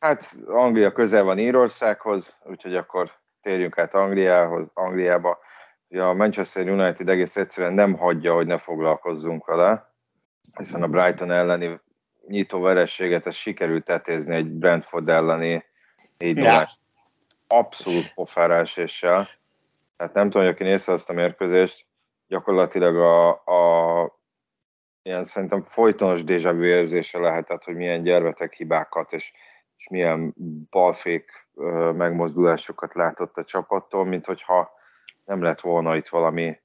hát 0.00 0.36
Anglia 0.46 0.92
közel 0.92 1.22
van 1.22 1.38
Írországhoz, 1.38 2.34
úgyhogy 2.44 2.76
akkor 2.76 3.10
térjünk 3.42 3.78
át 3.78 3.94
Angliához, 3.94 4.66
Angliába. 4.74 5.38
Ja, 5.88 6.08
a 6.08 6.14
Manchester 6.14 6.68
United 6.68 7.08
egész 7.08 7.36
egyszerűen 7.36 7.72
nem 7.72 7.94
hagyja, 7.94 8.34
hogy 8.34 8.46
ne 8.46 8.58
foglalkozzunk 8.58 9.46
vele, 9.46 9.92
hiszen 10.56 10.82
a 10.82 10.88
Brighton 10.88 11.30
elleni 11.30 11.80
nyitó 12.26 12.60
verességet, 12.60 13.26
ezt 13.26 13.38
sikerült 13.38 13.84
tetézni 13.84 14.34
egy 14.34 14.46
Brentford 14.46 15.08
elleni 15.08 15.64
négy 16.18 16.36
ja. 16.36 16.68
abszolút 17.46 18.14
pofára 18.14 18.54
eséssel. 18.56 19.28
Tehát 19.96 20.14
nem 20.14 20.30
tudom, 20.30 20.42
hogy 20.46 20.52
aki 20.54 20.62
nézte 20.62 20.92
azt 20.92 21.10
a 21.10 21.12
mérkőzést, 21.12 21.86
gyakorlatilag 22.26 22.96
a, 22.96 23.28
a 23.30 24.18
ilyen 25.02 25.24
szerintem 25.24 25.64
folytonos 25.68 26.24
déjà 26.24 26.52
vu 26.52 26.64
érzése 26.64 27.18
lehetett, 27.18 27.64
hogy 27.64 27.74
milyen 27.74 28.02
gyermetek 28.02 28.52
hibákat 28.52 29.12
és, 29.12 29.32
és 29.76 29.88
milyen 29.88 30.34
balfék 30.70 31.48
megmozdulásokat 31.94 32.94
látott 32.94 33.36
a 33.36 33.44
csapattól, 33.44 34.04
mint 34.04 34.26
hogyha 34.26 34.70
nem 35.24 35.42
lett 35.42 35.60
volna 35.60 35.96
itt 35.96 36.08
valami 36.08 36.58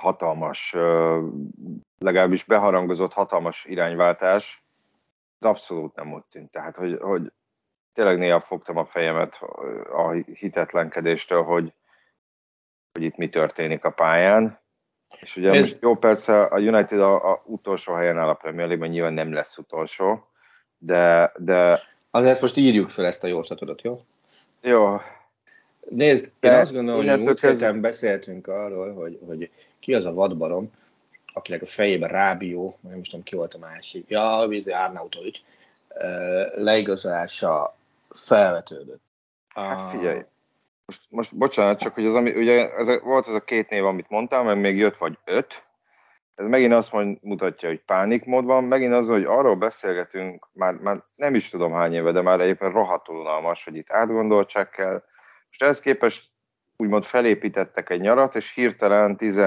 hatalmas, 0.00 0.76
legalábbis 1.98 2.44
beharangozott 2.44 3.12
hatalmas 3.12 3.64
irányváltás, 3.64 4.64
de 5.38 5.48
abszolút 5.48 5.94
nem 5.94 6.12
úgy 6.12 6.24
tűnt. 6.30 6.50
Tehát, 6.50 6.76
hogy, 6.76 6.98
hogy 7.00 7.32
tényleg 7.92 8.18
néha 8.18 8.40
fogtam 8.40 8.76
a 8.76 8.84
fejemet 8.84 9.38
a 9.92 10.10
hitetlenkedéstől, 10.10 11.42
hogy, 11.42 11.72
hogy 12.92 13.02
itt 13.02 13.16
mi 13.16 13.28
történik 13.28 13.84
a 13.84 13.90
pályán. 13.90 14.58
És 15.20 15.36
ugye 15.36 15.50
Ez... 15.50 15.56
most 15.56 15.82
jó 15.82 15.96
persze 15.96 16.42
a 16.42 16.58
United 16.58 17.00
a, 17.00 17.32
a 17.32 17.42
utolsó 17.44 17.92
helyen 17.92 18.18
áll 18.18 18.28
a 18.28 18.34
Premier 18.34 18.68
league 18.68 18.88
nyilván 18.88 19.12
nem 19.12 19.32
lesz 19.32 19.58
utolsó, 19.58 20.28
de... 20.78 21.32
de... 21.36 21.80
Azért 22.10 22.32
ezt 22.32 22.42
most 22.42 22.56
írjuk 22.56 22.88
fel 22.88 23.06
ezt 23.06 23.24
a 23.24 23.26
jóslatodat, 23.26 23.82
jó? 23.82 24.00
Jó. 24.60 25.00
Nézd, 25.88 26.32
én 26.40 26.52
azt 26.52 26.72
gondolom, 26.72 27.06
hogy 27.06 27.20
múlt 27.20 27.40
héten 27.40 27.80
beszéltünk 27.80 28.46
arról, 28.46 28.94
hogy, 28.94 29.18
hogy 29.26 29.50
ki 29.80 29.94
az 29.94 30.04
a 30.04 30.12
vadbarom, 30.12 30.70
akinek 31.32 31.62
a 31.62 31.66
fejében 31.66 32.08
Rábió, 32.08 32.78
nem 32.80 32.98
is 32.98 33.08
tudom 33.08 33.24
ki 33.24 33.36
volt 33.36 33.54
a 33.54 33.58
másik, 33.58 34.08
ja, 34.08 34.44
vízi 34.48 34.72
Árnautovics, 34.72 35.40
leigazolása 36.54 37.76
felvetődött. 38.10 39.02
Hát 39.48 39.90
figyelj, 39.90 40.24
most, 40.86 41.00
most 41.08 41.36
bocsánat, 41.36 41.78
csak 41.78 41.94
hogy 41.94 42.06
az, 42.06 42.14
ami, 42.14 42.30
ugye 42.30 42.72
ez, 42.76 43.00
volt 43.02 43.28
ez 43.28 43.34
a 43.34 43.44
két 43.44 43.68
név, 43.68 43.84
amit 43.84 44.10
mondtam, 44.10 44.46
meg 44.46 44.60
még 44.60 44.76
jött 44.76 44.96
vagy 44.96 45.18
öt, 45.24 45.62
ez 46.40 46.46
megint 46.46 46.72
azt 46.72 46.92
mond, 46.92 47.18
mutatja, 47.22 47.68
hogy 47.68 47.80
pánikmód 47.80 48.44
van, 48.44 48.64
megint 48.64 48.92
az, 48.92 49.06
hogy 49.06 49.24
arról 49.24 49.56
beszélgetünk, 49.56 50.48
már, 50.52 50.74
már 50.74 51.04
nem 51.16 51.34
is 51.34 51.48
tudom 51.48 51.72
hány 51.72 51.94
éve, 51.94 52.12
de 52.12 52.20
már 52.20 52.40
egyébként 52.40 52.72
rohadtul 52.72 53.20
unalmas, 53.20 53.64
hogy 53.64 53.76
itt 53.76 53.90
átgondoltság 53.90 54.70
kell. 54.70 55.02
Most 55.48 55.62
ehhez 55.62 55.80
képest 55.80 56.29
úgymond 56.80 57.04
felépítettek 57.04 57.90
egy 57.90 58.00
nyarat, 58.00 58.34
és 58.34 58.52
hirtelen 58.52 59.16
10, 59.16 59.40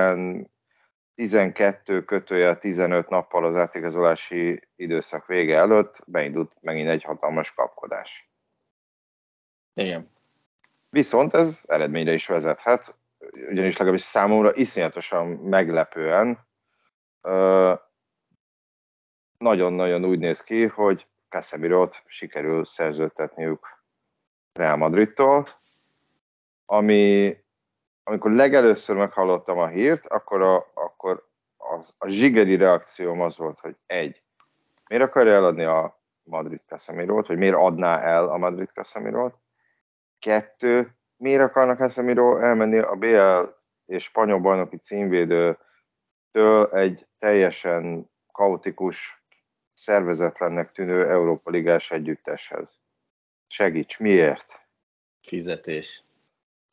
12 1.15 2.03
kötője 2.03 2.55
15 2.55 3.09
nappal 3.09 3.45
az 3.45 3.55
átigazolási 3.55 4.67
időszak 4.75 5.25
vége 5.25 5.57
előtt 5.57 5.99
beindult 6.05 6.51
megint 6.61 6.89
egy 6.89 7.03
hatalmas 7.03 7.53
kapkodás. 7.53 8.29
Igen. 9.73 10.11
Viszont 10.89 11.33
ez 11.33 11.61
eredményre 11.67 12.13
is 12.13 12.27
vezethet, 12.27 12.95
ugyanis 13.49 13.77
legalábbis 13.77 14.01
számomra 14.01 14.55
iszonyatosan 14.55 15.27
meglepően 15.27 16.39
nagyon-nagyon 19.37 20.05
úgy 20.05 20.19
néz 20.19 20.43
ki, 20.43 20.65
hogy 20.65 21.07
Casemiro-t 21.29 22.03
sikerül 22.05 22.65
szerződtetniük 22.65 23.67
Real 24.53 24.75
Madridtól, 24.75 25.47
ami 26.73 27.37
amikor 28.03 28.31
legelőször 28.31 28.95
meghallottam 28.95 29.57
a 29.57 29.67
hírt, 29.67 30.07
akkor 30.07 30.41
a, 30.41 30.71
akkor 30.73 31.27
az, 31.57 31.95
a 31.97 32.07
zsigeri 32.07 32.55
reakcióm 32.55 33.21
az 33.21 33.37
volt, 33.37 33.59
hogy 33.59 33.75
egy, 33.85 34.21
miért 34.89 35.03
akarja 35.03 35.33
eladni 35.33 35.63
a 35.63 36.01
Madrid 36.23 36.61
Casemirót, 36.67 37.27
vagy 37.27 37.37
miért 37.37 37.55
adná 37.55 37.99
el 37.99 38.29
a 38.29 38.37
Madrid 38.37 38.69
Casemirót? 38.69 39.35
Kettő, 40.19 40.95
miért 41.17 41.41
akarnak 41.41 41.77
Casemiro 41.77 42.37
elmenni 42.37 42.77
a 42.77 42.95
BL 42.95 43.43
és 43.85 44.03
spanyol 44.03 44.39
bajnoki 44.39 44.77
címvédőtől 44.77 46.69
egy 46.71 47.07
teljesen 47.19 48.09
kaotikus, 48.31 49.23
szervezetlennek 49.73 50.71
tűnő 50.71 51.09
Európa 51.09 51.49
Ligás 51.49 51.91
együtteshez? 51.91 52.79
Segíts, 53.47 53.99
miért? 53.99 54.59
Fizetés. 55.21 56.03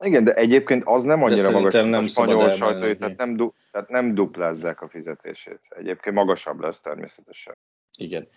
Igen, 0.05 0.25
de 0.25 0.35
egyébként 0.35 0.85
az 0.85 1.03
nem 1.03 1.23
annyira 1.23 1.51
magas, 1.51 1.73
nem 1.73 2.05
a 2.05 2.09
spanyol 2.09 2.51
sajtói, 2.51 2.97
tehát 2.97 3.17
nem, 3.17 3.37
du, 3.37 3.53
tehát 3.71 3.89
nem 3.89 4.15
duplázzák 4.15 4.81
a 4.81 4.89
fizetését. 4.89 5.61
Egyébként 5.69 6.15
magasabb 6.15 6.61
lesz 6.61 6.81
természetesen. 6.81 7.57
Igen. 7.99 8.29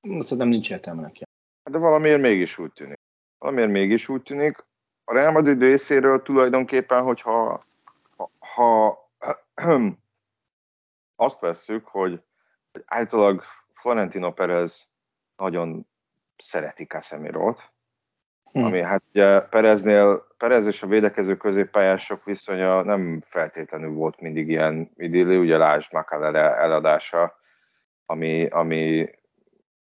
Szerintem 0.00 0.48
nincs 0.48 0.70
értelme 0.70 1.02
neki. 1.02 1.22
De 1.70 1.78
valamiért 1.78 2.20
mégis 2.20 2.58
úgy 2.58 2.72
tűnik. 2.72 2.98
Valamiért 3.38 3.70
mégis 3.70 4.08
úgy 4.08 4.22
tűnik. 4.22 4.64
A 5.04 5.12
Real 5.12 5.32
Madrid 5.32 5.60
részéről 5.60 6.22
tulajdonképpen, 6.22 7.02
hogyha 7.02 7.58
ha, 8.16 8.30
ha 8.48 9.08
azt 11.16 11.40
vesszük, 11.40 11.86
hogy, 11.86 12.22
hogy 12.72 12.82
általában 12.86 13.42
Florentino 13.74 14.32
Perez 14.32 14.88
nagyon 15.36 15.86
szereti 16.36 16.84
Casemirót, 16.84 17.70
hm. 18.52 18.64
ami 18.64 18.82
hát 18.82 19.02
ugye 19.12 19.40
Pereznél, 19.40 20.26
Perez 20.36 20.66
és 20.66 20.82
a 20.82 20.86
védekező 20.86 21.36
középpályások 21.36 22.24
viszonya 22.24 22.82
nem 22.82 23.22
feltétlenül 23.26 23.92
volt 23.92 24.20
mindig 24.20 24.48
ilyen 24.48 24.90
idilli, 24.96 25.36
ugye 25.36 25.56
lásd 25.56 25.92
Makalele 25.92 26.56
eladása, 26.56 27.38
ami, 28.06 28.46
ami 28.46 29.10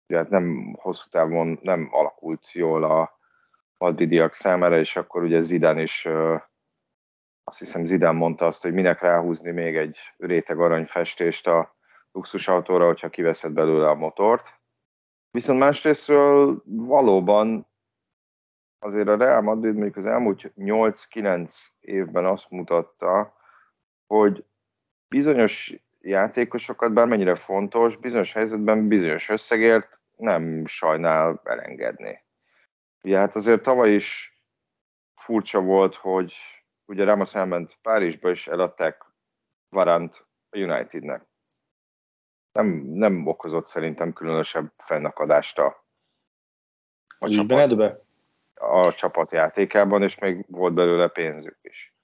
ugye 0.08 0.18
hát 0.18 0.30
nem 0.30 0.76
hosszú 0.80 1.08
távon 1.10 1.58
nem 1.62 1.88
alakult 1.90 2.52
jól 2.52 2.84
a 2.84 3.18
madridiak 3.78 4.32
számára, 4.32 4.78
és 4.78 4.96
akkor 4.96 5.22
ugye 5.22 5.40
Zidane 5.40 5.82
is 5.82 6.08
azt 7.44 7.58
hiszem 7.58 7.84
Zidane 7.84 8.18
mondta 8.18 8.46
azt, 8.46 8.62
hogy 8.62 8.72
minek 8.72 9.00
ráhúzni 9.00 9.50
még 9.50 9.76
egy 9.76 9.98
réteg 10.16 10.60
aranyfestést 10.60 11.46
a 11.46 11.76
luxusautóra, 12.12 12.86
hogyha 12.86 13.08
kiveszed 13.08 13.52
belőle 13.52 13.88
a 13.88 13.94
motort. 13.94 14.46
Viszont 15.30 15.58
másrésztről 15.58 16.62
valóban 16.64 17.67
azért 18.78 19.08
a 19.08 19.16
Real 19.16 19.40
Madrid 19.40 19.72
mondjuk 19.72 19.96
az 19.96 20.06
elmúlt 20.06 20.52
8-9 20.56 21.52
évben 21.80 22.24
azt 22.24 22.50
mutatta, 22.50 23.36
hogy 24.06 24.44
bizonyos 25.08 25.74
játékosokat, 26.00 26.92
bármennyire 26.92 27.34
fontos, 27.34 27.96
bizonyos 27.96 28.32
helyzetben 28.32 28.88
bizonyos 28.88 29.28
összegért 29.28 30.00
nem 30.16 30.66
sajnál 30.66 31.40
elengedni. 31.44 32.24
Ugye 33.02 33.18
hát 33.18 33.34
azért 33.34 33.62
tavaly 33.62 33.94
is 33.94 34.36
furcsa 35.14 35.60
volt, 35.60 35.94
hogy 35.94 36.34
ugye 36.84 37.04
Ramos 37.04 37.34
elment 37.34 37.78
Párizsba, 37.82 38.30
és 38.30 38.46
eladták 38.46 39.04
Varant 39.68 40.26
a 40.50 40.58
Unitednek. 40.58 41.26
Nem, 42.52 42.66
nem 42.84 43.26
okozott 43.26 43.66
szerintem 43.66 44.12
különösebb 44.12 44.72
fennakadást 44.76 45.58
a, 45.58 45.86
a, 47.18 47.28
csapat, 47.28 48.07
a 48.58 48.94
csapat 48.94 49.32
játékában, 49.32 50.02
és 50.02 50.18
még 50.18 50.44
volt 50.48 50.74
belőle 50.74 51.08
pénzük 51.08 51.58
is. 51.62 51.94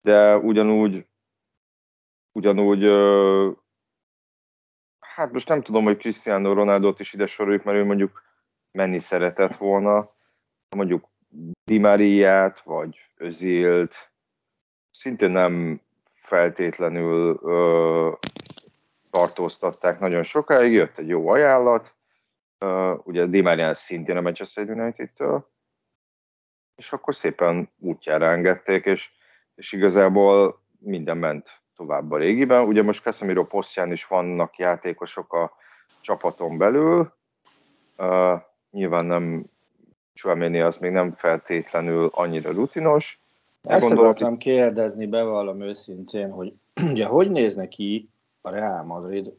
De 0.00 0.36
ugyanúgy 0.36 1.06
ugyanúgy 2.32 2.84
hát 5.00 5.32
most 5.32 5.48
nem 5.48 5.62
tudom, 5.62 5.84
hogy 5.84 5.96
Cristiano 5.96 6.52
Ronaldo-t 6.52 7.00
is 7.00 7.12
ide 7.12 7.26
soroljuk, 7.26 7.64
mert 7.64 7.76
ő 7.76 7.84
mondjuk 7.84 8.22
menni 8.70 8.98
szeretett 8.98 9.56
volna, 9.56 10.14
mondjuk 10.76 11.08
Di 11.64 11.78
Mariát, 11.78 12.60
vagy 12.60 13.10
Özilt, 13.16 14.12
szintén 14.90 15.30
nem 15.30 15.80
feltétlenül 16.14 17.38
ö, 17.42 18.12
tartóztatták 19.10 19.98
nagyon 19.98 20.22
sokáig, 20.22 20.72
jött 20.72 20.98
egy 20.98 21.08
jó 21.08 21.28
ajánlat, 21.28 21.94
ö, 22.62 22.94
ugye 23.04 23.26
Di 23.26 23.40
Maria 23.40 23.74
szintén 23.74 24.16
a 24.16 24.20
Manchester 24.20 24.70
United-től, 24.70 25.50
és 26.76 26.92
akkor 26.92 27.14
szépen 27.14 27.70
útjára 27.78 28.30
engedték, 28.30 28.84
és, 28.84 29.10
és 29.54 29.72
igazából 29.72 30.60
minden 30.78 31.16
ment 31.16 31.60
tovább 31.76 32.10
a 32.10 32.16
régiben. 32.16 32.66
Ugye 32.66 32.82
most 32.82 33.02
Casemiro 33.02 33.46
posztján 33.46 33.92
is 33.92 34.06
vannak 34.06 34.58
játékosok 34.58 35.32
a 35.32 35.52
csapaton 36.00 36.58
belül, 36.58 37.12
uh, 37.96 38.40
nyilván 38.70 39.04
nem 39.04 39.50
Chouameni 40.14 40.60
az 40.60 40.76
még 40.76 40.90
nem 40.90 41.14
feltétlenül 41.14 42.10
annyira 42.12 42.52
rutinos. 42.52 43.20
Ezt 43.62 43.90
akartam 43.90 44.36
kérdezni, 44.36 45.06
bevallom 45.06 45.60
őszintén, 45.60 46.30
hogy 46.30 46.52
ugye 46.92 47.06
hogy 47.06 47.30
néz 47.30 47.58
ki 47.68 48.08
a 48.40 48.50
Real 48.50 48.84
Madrid 48.84 49.32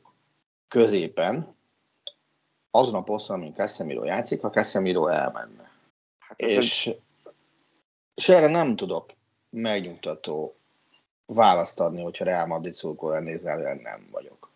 középen, 0.67 1.55
azon 2.75 2.95
a 2.95 3.03
poszton, 3.03 3.35
amin 3.35 3.53
Casemiro 3.53 4.03
játszik, 4.03 4.41
ha 4.41 4.49
Casemiro 4.49 5.07
elmenne. 5.07 5.71
Hát 6.19 6.39
és, 6.39 6.87
egy... 6.87 7.01
és 8.15 8.29
erre 8.29 8.47
nem 8.47 8.75
tudok 8.75 9.11
megnyugtató 9.49 10.55
választ 11.25 11.79
adni, 11.79 12.01
hogyha 12.01 12.25
Real 12.25 12.45
Madrid 12.45 12.73
szurkoló 12.73 13.19
nézel, 13.19 13.75
nem 13.75 14.07
vagyok. 14.11 14.51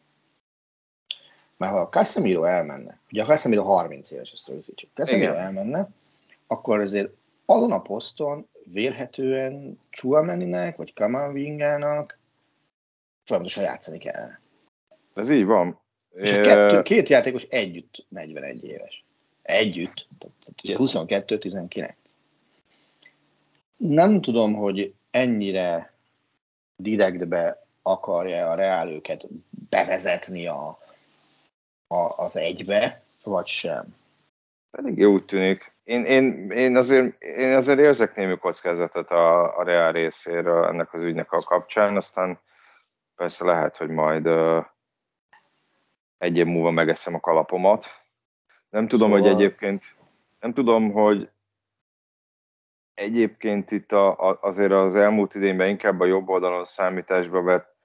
Mert 1.58 1.72
ha 1.72 1.80
a 1.80 1.90
Casemiro 1.90 2.44
elmenne, 2.44 3.00
ugye 3.12 3.24
a 3.24 3.26
Casemiro 3.26 3.64
30 3.64 4.12
éves, 4.12 4.32
ezt 4.32 4.48
rögzítsük, 4.48 4.90
Casemiro 4.94 5.32
Igen. 5.32 5.44
elmenne, 5.44 5.90
akkor 6.48 6.80
azért 6.80 7.10
azon 7.46 7.72
a 7.72 7.82
poszton 7.82 8.48
vélhetően 8.64 9.80
Chuameninek, 9.90 10.78
vagy 10.78 10.94
Kamavingának 10.94 12.18
folyamatosan 13.24 13.64
játszani 13.64 13.98
kell. 13.98 14.30
Ez 15.14 15.30
így 15.30 15.46
van. 15.46 15.80
És 16.18 16.32
a 16.34 16.42
kettő, 16.42 16.82
két 16.82 17.10
játékos 17.10 17.44
együtt 17.44 18.06
41 18.10 18.64
éves. 18.64 19.04
Együtt. 19.42 20.08
Tehát 20.20 20.64
ugye 20.64 20.76
22-19. 20.80 21.94
Nem 23.78 24.22
tudom, 24.22 24.54
hogy 24.54 24.94
ennyire 25.12 25.94
direktbe 26.76 27.66
akarja 27.82 28.48
a 28.48 28.56
Reál 28.56 28.90
őket 28.90 29.26
bevezetni 29.70 30.48
a, 30.48 30.80
a, 31.88 32.14
az 32.16 32.36
egybe, 32.36 33.02
vagy 33.24 33.48
sem. 33.48 33.96
Pedig 34.72 35.08
úgy 35.08 35.26
tűnik. 35.26 35.72
Én, 35.84 36.04
én, 36.04 36.52
én, 36.52 36.76
azért, 36.76 37.24
én 37.24 37.56
azért 37.56 37.80
érzek 37.80 38.16
némi 38.16 38.38
kockázatot 38.38 39.10
a, 39.10 39.58
a 39.58 39.64
Reál 39.64 39.92
részéről 39.92 40.66
ennek 40.66 40.94
az 40.94 41.02
ügynek 41.02 41.32
a 41.32 41.42
kapcsán, 41.42 41.96
aztán 41.96 42.40
persze 43.16 43.44
lehet, 43.44 43.78
hogy 43.78 43.90
majd 43.90 44.28
uh, 44.28 44.66
egy 46.18 46.38
év 46.38 46.46
múlva 46.46 46.72
megeszem 46.72 47.14
a 47.16 47.20
kalapomat. 47.20 47.86
Nem 48.70 48.88
tudom, 48.88 49.10
szóval... 49.10 49.24
hogy 49.24 49.32
egyébként, 49.32 49.84
nem 50.40 50.54
tudom, 50.54 50.92
hogy 50.92 51.30
Egyébként 52.98 53.72
itt 53.72 53.92
a, 53.92 54.30
a, 54.30 54.38
azért 54.42 54.72
az 54.72 54.96
elmúlt 54.96 55.36
idényben 55.36 55.70
inkább 55.70 56.00
a 56.00 56.06
jobb 56.06 56.30
oldalon 56.30 56.66
számításba 56.66 57.42
vett 57.42 57.76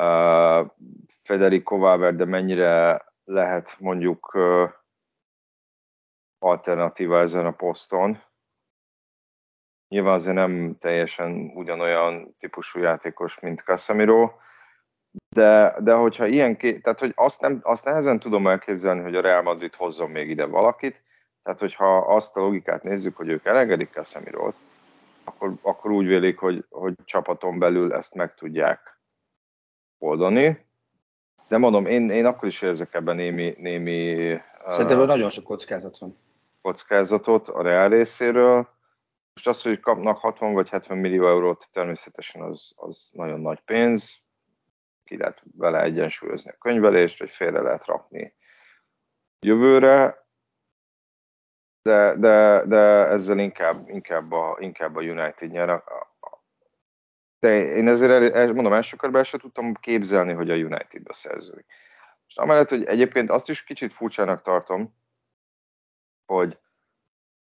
uh, 0.00 0.70
Federico 1.22 1.78
Valverde, 1.78 2.24
de 2.24 2.30
mennyire 2.30 3.04
lehet 3.24 3.76
mondjuk 3.78 4.34
uh, 4.34 4.70
alternatíva 6.38 7.20
ezen 7.20 7.46
a 7.46 7.50
poszton. 7.52 8.22
Nyilván 9.88 10.14
azért 10.14 10.34
nem 10.34 10.76
teljesen 10.78 11.52
ugyanolyan 11.54 12.34
típusú 12.38 12.80
játékos, 12.80 13.40
mint 13.40 13.60
Casemiro, 13.60 14.30
de, 15.34 15.76
de 15.80 15.92
hogyha 15.92 16.26
ilyen, 16.26 16.56
ké, 16.56 16.78
tehát 16.78 16.98
hogy 16.98 17.12
azt, 17.14 17.40
nem, 17.40 17.60
azt 17.62 17.84
nehezen 17.84 18.18
tudom 18.18 18.46
elképzelni, 18.46 19.02
hogy 19.02 19.14
a 19.14 19.20
Real 19.20 19.42
Madrid 19.42 19.74
hozzon 19.74 20.10
még 20.10 20.28
ide 20.28 20.44
valakit, 20.44 21.02
tehát, 21.42 21.58
hogyha 21.58 21.96
azt 21.96 22.36
a 22.36 22.40
logikát 22.40 22.82
nézzük, 22.82 23.16
hogy 23.16 23.28
ők 23.28 23.44
elengedik 23.44 23.98
a 23.98 24.04
Szemirót, 24.04 24.54
akkor, 25.24 25.52
akkor 25.62 25.90
úgy 25.90 26.06
vélik, 26.06 26.38
hogy, 26.38 26.64
hogy 26.70 26.94
csapaton 27.04 27.58
belül 27.58 27.92
ezt 27.92 28.14
meg 28.14 28.34
tudják 28.34 28.98
oldani. 29.98 30.66
De 31.48 31.58
mondom, 31.58 31.86
én, 31.86 32.10
én 32.10 32.26
akkor 32.26 32.48
is 32.48 32.62
érzek 32.62 32.94
ebben 32.94 33.16
némi... 33.16 33.54
némi 33.58 34.40
Szerintem 34.68 34.98
uh, 34.98 35.06
nagyon 35.06 35.30
sok 35.30 35.44
kockázat 35.44 35.98
van. 35.98 36.18
Kockázatot 36.62 37.48
a 37.48 37.62
reál 37.62 37.88
részéről. 37.88 38.68
Most 39.34 39.48
az, 39.48 39.62
hogy 39.62 39.80
kapnak 39.80 40.18
60 40.18 40.52
vagy 40.52 40.68
70 40.68 40.98
millió 40.98 41.26
eurót, 41.26 41.68
természetesen 41.72 42.42
az, 42.42 42.72
az 42.76 43.08
nagyon 43.12 43.40
nagy 43.40 43.60
pénz. 43.60 44.23
Ki 45.14 45.20
lehet 45.20 45.42
vele 45.56 45.82
egyensúlyozni 45.82 46.50
a 46.50 46.58
könyvelést, 46.58 47.18
vagy 47.18 47.30
félre 47.30 47.60
lehet 47.60 47.84
rakni 47.84 48.34
jövőre 49.40 50.26
de, 51.82 52.14
de, 52.16 52.62
de 52.66 52.76
ezzel 53.06 53.38
inkább, 53.38 53.88
inkább, 53.88 54.32
a, 54.32 54.56
inkább 54.60 54.96
a 54.96 55.00
United 55.00 55.50
nyer. 55.50 55.82
de 57.38 57.54
én 57.56 57.88
ezért 57.88 58.34
el, 58.34 58.52
mondom, 58.52 58.72
első 58.72 58.96
körben 58.96 59.18
el 59.18 59.24
sem 59.24 59.40
tudtam 59.40 59.74
képzelni, 59.74 60.32
hogy 60.32 60.50
a 60.50 60.54
United-be 60.54 61.12
szerződik. 61.12 61.66
És 62.26 62.36
amellett, 62.36 62.68
hogy 62.68 62.84
egyébként 62.84 63.30
azt 63.30 63.48
is 63.48 63.64
kicsit 63.64 63.92
furcsának 63.92 64.42
tartom, 64.42 64.94
hogy 66.26 66.58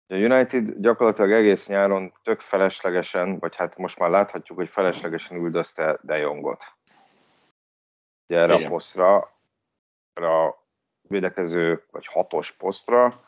a 0.08 0.16
United 0.16 0.74
gyakorlatilag 0.78 1.32
egész 1.32 1.68
nyáron 1.68 2.14
tök 2.24 2.40
feleslegesen, 2.40 3.40
vagy 3.40 3.56
hát 3.56 3.78
most 3.78 4.00
már 4.00 4.10
láthatjuk, 4.10 4.58
hogy 4.58 4.70
feleslegesen 4.70 5.38
üldözte 5.38 6.00
De 6.02 6.18
Jongot. 6.18 6.64
Ugye 8.28 8.40
erre 8.40 8.54
Igen. 8.54 8.66
a 8.66 8.70
posztra, 8.70 9.16
a 10.14 10.64
védekező 11.02 11.84
vagy 11.92 12.06
hatos 12.08 12.52
posztra, 12.52 13.24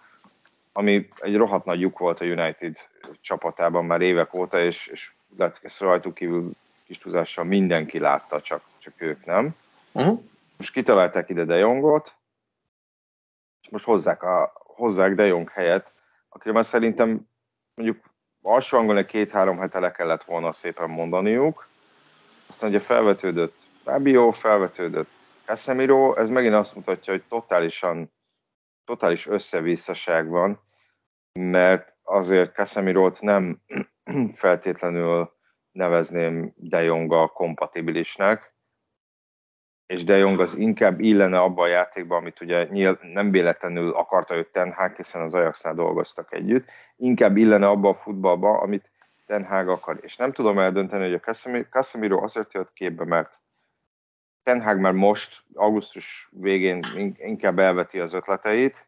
ami 0.74 1.10
egy 1.20 1.36
rohadt 1.36 1.66
nagy 1.66 1.80
lyuk 1.80 2.00
volt 2.00 2.20
a 2.20 2.26
United 2.26 2.78
csapatában 3.22 3.86
már 3.86 4.02
évek 4.02 4.34
óta, 4.34 4.60
és, 4.60 4.88
és 4.88 5.12
látszik, 5.38 5.64
ezt 5.64 5.80
rajtuk 5.80 6.14
kívül 6.14 6.52
kis 6.86 6.98
tudással 6.98 7.44
mindenki 7.44 8.00
látta, 8.00 8.42
csak, 8.42 8.62
csak 8.78 8.94
ők 8.98 9.26
nem. 9.26 9.56
Uh-huh. 9.92 10.20
Most 10.58 10.72
kitalálták 10.72 11.30
ide 11.30 11.44
De 11.44 11.56
Jongot, 11.56 12.14
és 13.62 13.70
most 13.70 13.86
hozzák, 13.86 14.24
a, 14.24 14.54
hozzák 14.56 15.16
De 15.16 15.26
Jong 15.26 15.50
helyett, 15.50 15.92
akire 16.30 16.54
már 16.54 16.66
szerintem 16.66 17.28
mondjuk 17.74 18.04
alsó 18.42 18.78
angolni 18.78 19.06
két-három 19.06 19.58
hete 19.58 19.80
le 19.80 19.92
kellett 19.92 20.24
volna 20.24 20.52
szépen 20.52 20.90
mondaniuk. 20.90 21.68
Aztán 22.48 22.70
ugye 22.70 22.80
felvetődött 22.80 23.66
Fabio, 23.86 24.32
felvetődött 24.32 25.10
Casemiro, 25.46 26.16
ez 26.16 26.30
megint 26.30 26.54
azt 26.54 26.76
mutatja, 26.76 27.14
hogy 27.14 27.24
totálisan, 27.28 28.12
totális 28.86 29.28
összevisszaság 29.28 30.28
van, 30.28 30.60
mert 31.40 31.94
azért 32.04 32.54
Casemirót 32.54 33.22
nem 33.22 33.62
feltétlenül 34.36 35.34
nevezném 35.72 36.54
De 36.56 36.82
Jonga 36.82 37.28
kompatibilisnek, 37.28 38.54
és 39.86 40.04
De 40.04 40.18
Jong 40.18 40.40
az 40.40 40.56
inkább 40.56 41.00
illene 41.00 41.40
abba 41.40 41.62
a 41.62 41.68
játékba, 41.68 42.16
amit 42.16 42.42
ugye 42.42 42.64
nyíl, 42.64 43.00
nem 43.02 43.32
véletlenül 43.32 43.92
akarta 43.92 44.36
őt 44.36 44.52
Ten 44.52 44.74
Hag, 44.74 44.96
hiszen 44.96 45.22
az 45.22 45.34
Ajaxnál 45.34 45.74
dolgoztak 45.74 46.34
együtt, 46.34 46.66
inkább 46.96 47.38
illene 47.38 47.68
abba 47.68 47.90
a 47.90 47.96
futballba, 47.96 48.60
amit 48.60 48.90
Ten 49.26 49.46
Hag 49.46 49.70
akar. 49.70 49.98
És 50.02 50.16
nem 50.16 50.32
tudom 50.32 50.60
eldönteni, 50.60 51.04
hogy 51.04 51.22
a 51.22 51.64
Casemiro 51.70 52.24
azért 52.24 52.54
jött 52.54 52.74
képbe, 52.74 53.06
mert 53.06 53.44
Ten 54.46 54.62
Hag 54.62 54.80
már 54.80 54.94
most, 54.94 55.44
augusztus 55.54 56.30
végén 56.32 56.86
inkább 57.18 57.60
elveti 57.60 58.00
az 58.00 58.14
ötleteit, 58.14 58.86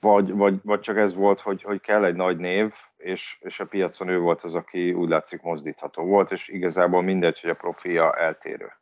vagy, 0.00 0.32
vagy, 0.32 0.54
vagy 0.62 0.80
csak 0.80 0.96
ez 0.96 1.14
volt, 1.14 1.40
hogy, 1.40 1.62
hogy 1.62 1.80
kell 1.80 2.04
egy 2.04 2.14
nagy 2.14 2.36
név, 2.36 2.72
és, 2.96 3.38
és 3.40 3.60
a 3.60 3.66
piacon 3.66 4.08
ő 4.08 4.18
volt 4.18 4.42
az, 4.42 4.54
aki 4.54 4.92
úgy 4.92 5.08
látszik 5.08 5.42
mozdítható 5.42 6.04
volt, 6.04 6.30
és 6.30 6.48
igazából 6.48 7.02
mindegy, 7.02 7.40
hogy 7.40 7.50
a 7.50 7.54
profilja 7.54 8.16
eltérő. 8.16 8.72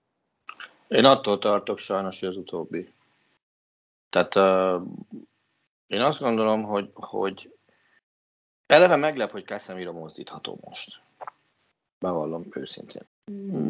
Én 0.88 1.04
attól 1.04 1.38
tartok 1.38 1.78
sajnos, 1.78 2.20
hogy 2.20 2.28
az 2.28 2.36
utóbbi. 2.36 2.92
Tehát 4.10 4.34
uh, 4.34 4.86
én 5.86 6.00
azt 6.00 6.20
gondolom, 6.20 6.62
hogy, 6.62 6.90
hogy 6.94 7.54
eleve 8.66 8.96
meglep, 8.96 9.30
hogy 9.30 9.44
Casemiro 9.44 9.92
mozdítható 9.92 10.58
most. 10.64 11.00
Bevallom 11.98 12.44
őszintén. 12.50 13.02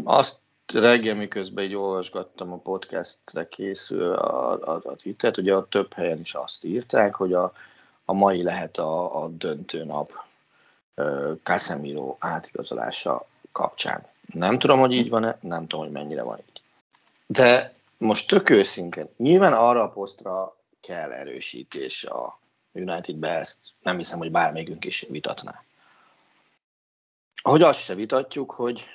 Azt 0.04 0.40
reggel, 0.72 1.14
miközben 1.14 1.64
így 1.64 1.74
olvasgattam 1.74 2.52
a 2.52 2.56
podcastre 2.56 3.48
készül 3.48 4.12
a, 4.12 4.52
a, 4.52 4.80
a 4.84 4.94
Twittert, 4.94 5.36
ugye 5.36 5.54
a 5.54 5.68
több 5.68 5.92
helyen 5.92 6.20
is 6.20 6.34
azt 6.34 6.64
írták, 6.64 7.14
hogy 7.14 7.32
a, 7.32 7.52
a 8.04 8.12
mai 8.12 8.42
lehet 8.42 8.78
a, 8.78 9.22
a 9.22 9.28
döntő 9.28 9.84
nap 9.84 10.12
Casemiro 11.42 12.16
átigazolása 12.18 13.26
kapcsán. 13.52 14.06
Nem 14.26 14.58
tudom, 14.58 14.78
hogy 14.78 14.92
így 14.92 15.08
van-e, 15.08 15.38
nem 15.40 15.66
tudom, 15.66 15.84
hogy 15.84 15.94
mennyire 15.94 16.22
van 16.22 16.38
így. 16.38 16.62
De 17.26 17.74
most 17.98 18.28
tök 18.28 18.50
őszintén, 18.50 19.08
nyilván 19.16 19.52
arra 19.52 19.82
a 19.82 19.90
posztra 19.90 20.56
kell 20.80 21.12
erősítés 21.12 22.04
a 22.04 22.38
Unitedbe, 22.72 23.28
ezt 23.28 23.58
nem 23.82 23.96
hiszem, 23.96 24.18
hogy 24.18 24.30
bármelyikünk 24.30 24.84
is 24.84 25.06
vitatná. 25.08 25.62
Ahogy 27.42 27.62
azt 27.62 27.80
se 27.80 27.94
vitatjuk, 27.94 28.50
hogy 28.50 28.86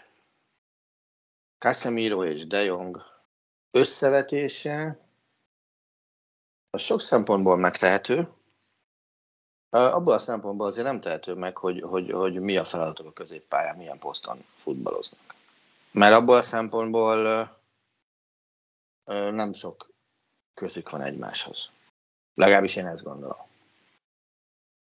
Casemiro 1.65 2.25
és 2.25 2.47
De 2.47 2.63
Jong 2.63 3.01
összevetése 3.71 4.99
az 6.69 6.81
sok 6.81 7.01
szempontból 7.01 7.57
megtehető, 7.57 8.27
abból 9.69 10.13
a 10.13 10.19
szempontból 10.19 10.67
azért 10.67 10.85
nem 10.85 11.01
tehető 11.01 11.33
meg, 11.33 11.57
hogy, 11.57 11.81
hogy, 11.81 12.11
hogy 12.11 12.39
mi 12.39 12.57
a 12.57 12.63
feladatok 12.63 13.05
a 13.07 13.13
középpályán, 13.13 13.75
milyen 13.75 13.99
poszton 13.99 14.45
futballoznak. 14.55 15.35
Mert 15.91 16.13
abból 16.13 16.35
a 16.35 16.41
szempontból 16.41 17.49
nem 19.31 19.53
sok 19.53 19.89
közük 20.53 20.89
van 20.89 21.01
egymáshoz. 21.01 21.69
Legalábbis 22.33 22.75
én 22.75 22.87
ezt 22.87 23.03
gondolom. 23.03 23.47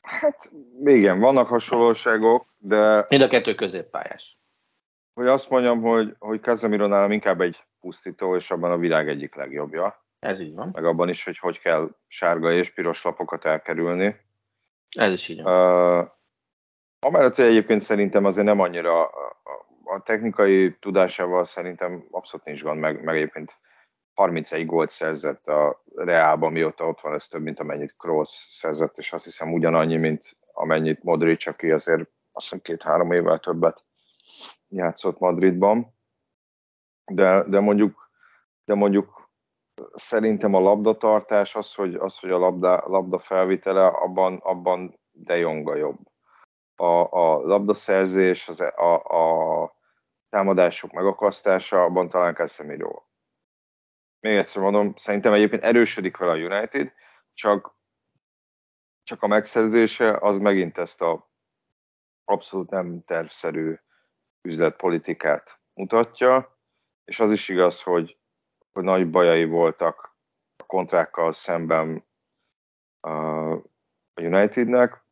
Hát 0.01 0.51
igen, 0.83 1.19
vannak 1.19 1.47
hasonlóságok, 1.47 2.45
de... 2.57 3.05
Mind 3.09 3.21
a 3.21 3.27
kettő 3.27 3.55
középpályás. 3.55 4.36
Hogy 5.17 5.27
azt 5.27 5.49
mondjam, 5.49 5.81
hogy, 5.81 6.15
hogy 6.19 6.41
Casemiro 6.41 6.87
nálam 6.87 7.11
inkább 7.11 7.41
egy 7.41 7.63
pusztító, 7.79 8.35
és 8.35 8.51
abban 8.51 8.71
a 8.71 8.77
világ 8.77 9.09
egyik 9.09 9.35
legjobbja. 9.35 10.05
Ez 10.19 10.39
így 10.39 10.53
van. 10.53 10.69
Meg 10.73 10.85
abban 10.85 11.09
is, 11.09 11.23
hogy 11.23 11.37
hogy 11.37 11.59
kell 11.59 11.89
sárga 12.07 12.51
és 12.51 12.69
piros 12.69 13.03
lapokat 13.03 13.45
elkerülni. 13.45 14.15
Ez 14.97 15.11
is 15.11 15.27
így 15.27 15.41
van. 15.41 15.71
Uh, 15.99 16.07
amellett, 16.99 17.35
hogy 17.35 17.45
egyébként 17.45 17.81
szerintem 17.81 18.25
azért 18.25 18.45
nem 18.45 18.59
annyira 18.59 19.05
a, 19.83 20.01
technikai 20.03 20.77
tudásával 20.79 21.45
szerintem 21.45 22.07
abszolút 22.11 22.45
nincs 22.45 22.63
gond, 22.63 22.79
meg, 22.79 23.03
meg 23.03 23.15
egyébként 23.15 23.57
31 24.13 24.65
gólt 24.65 24.89
szerzett 24.89 25.47
a 25.47 25.83
Reálban, 25.95 26.51
mióta 26.51 26.87
ott 26.87 27.01
van, 27.01 27.13
ez 27.13 27.27
több, 27.27 27.41
mint 27.41 27.59
amennyit 27.59 27.95
Kroos 27.97 28.29
szerzett, 28.29 28.97
és 28.97 29.13
azt 29.13 29.25
hiszem 29.25 29.53
ugyanannyi, 29.53 29.97
mint 29.97 30.37
amennyit 30.53 31.03
Modric, 31.03 31.47
aki 31.47 31.71
azért 31.71 32.01
azt 32.31 32.43
hiszem 32.45 32.61
két-három 32.61 33.11
évvel 33.11 33.39
többet 33.39 33.85
játszott 34.69 35.19
Madridban. 35.19 35.95
De, 37.11 37.43
de 37.47 37.59
mondjuk, 37.59 38.09
de 38.65 38.73
mondjuk 38.73 39.29
szerintem 39.93 40.53
a 40.53 40.59
labdatartás, 40.59 41.55
az, 41.55 41.73
hogy, 41.73 41.95
az, 41.95 42.19
hogy 42.19 42.31
a 42.31 42.37
labda, 42.37 42.83
labda 42.87 43.19
felvitele, 43.19 43.87
abban, 43.87 44.37
abban 44.37 44.99
De 45.11 45.37
Jonga 45.37 45.75
jobb. 45.75 45.97
A, 46.75 47.17
a 47.17 47.39
labdaszerzés, 47.41 48.47
az, 48.47 48.59
a, 48.59 48.95
a 49.03 49.75
támadások 50.29 50.91
megakasztása, 50.91 51.83
abban 51.83 52.09
talán 52.09 52.33
Casemiro 52.33 53.05
még 54.19 54.37
egyszer 54.37 54.61
mondom, 54.61 54.95
szerintem 54.95 55.33
egyébként 55.33 55.63
erősödik 55.63 56.17
vele 56.17 56.31
a 56.31 56.55
United, 56.55 56.93
csak, 57.33 57.75
csak 59.03 59.23
a 59.23 59.27
megszerzése 59.27 60.17
az 60.17 60.37
megint 60.37 60.77
ezt 60.77 61.01
a 61.01 61.29
abszolút 62.23 62.69
nem 62.69 63.03
tervszerű 63.05 63.79
üzletpolitikát 64.41 65.59
mutatja, 65.73 66.57
és 67.05 67.19
az 67.19 67.31
is 67.31 67.49
igaz, 67.49 67.81
hogy, 67.81 68.17
hogy 68.71 68.83
nagy 68.83 69.09
bajai 69.09 69.45
voltak 69.45 70.15
a 70.57 70.65
kontrákkal 70.65 71.33
szemben 71.33 72.05
a 73.01 73.11
Unitednek, 74.21 75.05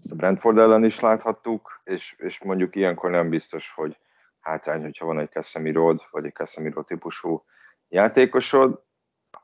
ezt 0.00 0.12
a 0.12 0.14
Brentford 0.14 0.58
ellen 0.58 0.84
is 0.84 1.00
láthattuk, 1.00 1.80
és, 1.84 2.14
és 2.18 2.42
mondjuk 2.42 2.76
ilyenkor 2.76 3.10
nem 3.10 3.28
biztos, 3.28 3.72
hogy 3.72 3.98
hátrány, 4.40 4.82
hogyha 4.82 5.06
van 5.06 5.18
egy 5.18 5.30
Casemiro 5.30 5.94
vagy 6.10 6.24
egy 6.24 6.32
Casemiro 6.32 6.82
típusú 6.82 7.44
játékosod. 7.88 8.82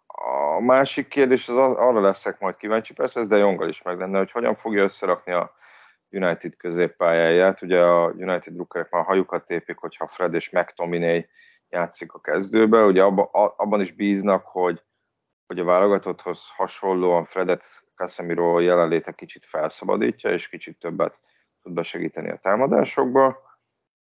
A 0.06 0.60
másik 0.60 1.08
kérdés 1.08 1.48
az 1.48 1.56
arra 1.56 2.00
leszek 2.00 2.40
majd 2.40 2.56
kíváncsi, 2.56 2.92
persze 2.92 3.20
ez 3.20 3.28
de 3.28 3.36
Jonggal 3.36 3.68
is 3.68 3.82
meg 3.82 3.98
lenne, 3.98 4.18
hogy 4.18 4.30
hogyan 4.30 4.56
fogja 4.56 4.82
összerakni 4.82 5.32
a 5.32 5.54
United 6.10 6.56
középpályáját. 6.56 7.62
Ugye 7.62 7.80
a 7.80 8.10
United 8.10 8.52
drukkerek 8.52 8.90
már 8.90 9.04
hajukat 9.04 9.46
tépik, 9.46 9.76
hogyha 9.76 10.08
Fred 10.08 10.34
és 10.34 10.50
McTominay 10.50 11.28
játszik 11.68 12.12
a 12.12 12.20
kezdőbe. 12.20 12.84
Ugye 12.84 13.02
abba, 13.02 13.22
abban 13.56 13.80
is 13.80 13.92
bíznak, 13.92 14.46
hogy, 14.46 14.82
hogy 15.46 15.58
a 15.58 15.64
válogatotthoz 15.64 16.40
hasonlóan 16.56 17.24
Fredet 17.24 17.62
Casemiro 17.94 18.58
jelenléte 18.58 19.12
kicsit 19.12 19.46
felszabadítja, 19.46 20.30
és 20.30 20.48
kicsit 20.48 20.78
többet 20.78 21.20
tud 21.62 21.72
besegíteni 21.72 22.30
a 22.30 22.38
támadásokba 22.42 23.48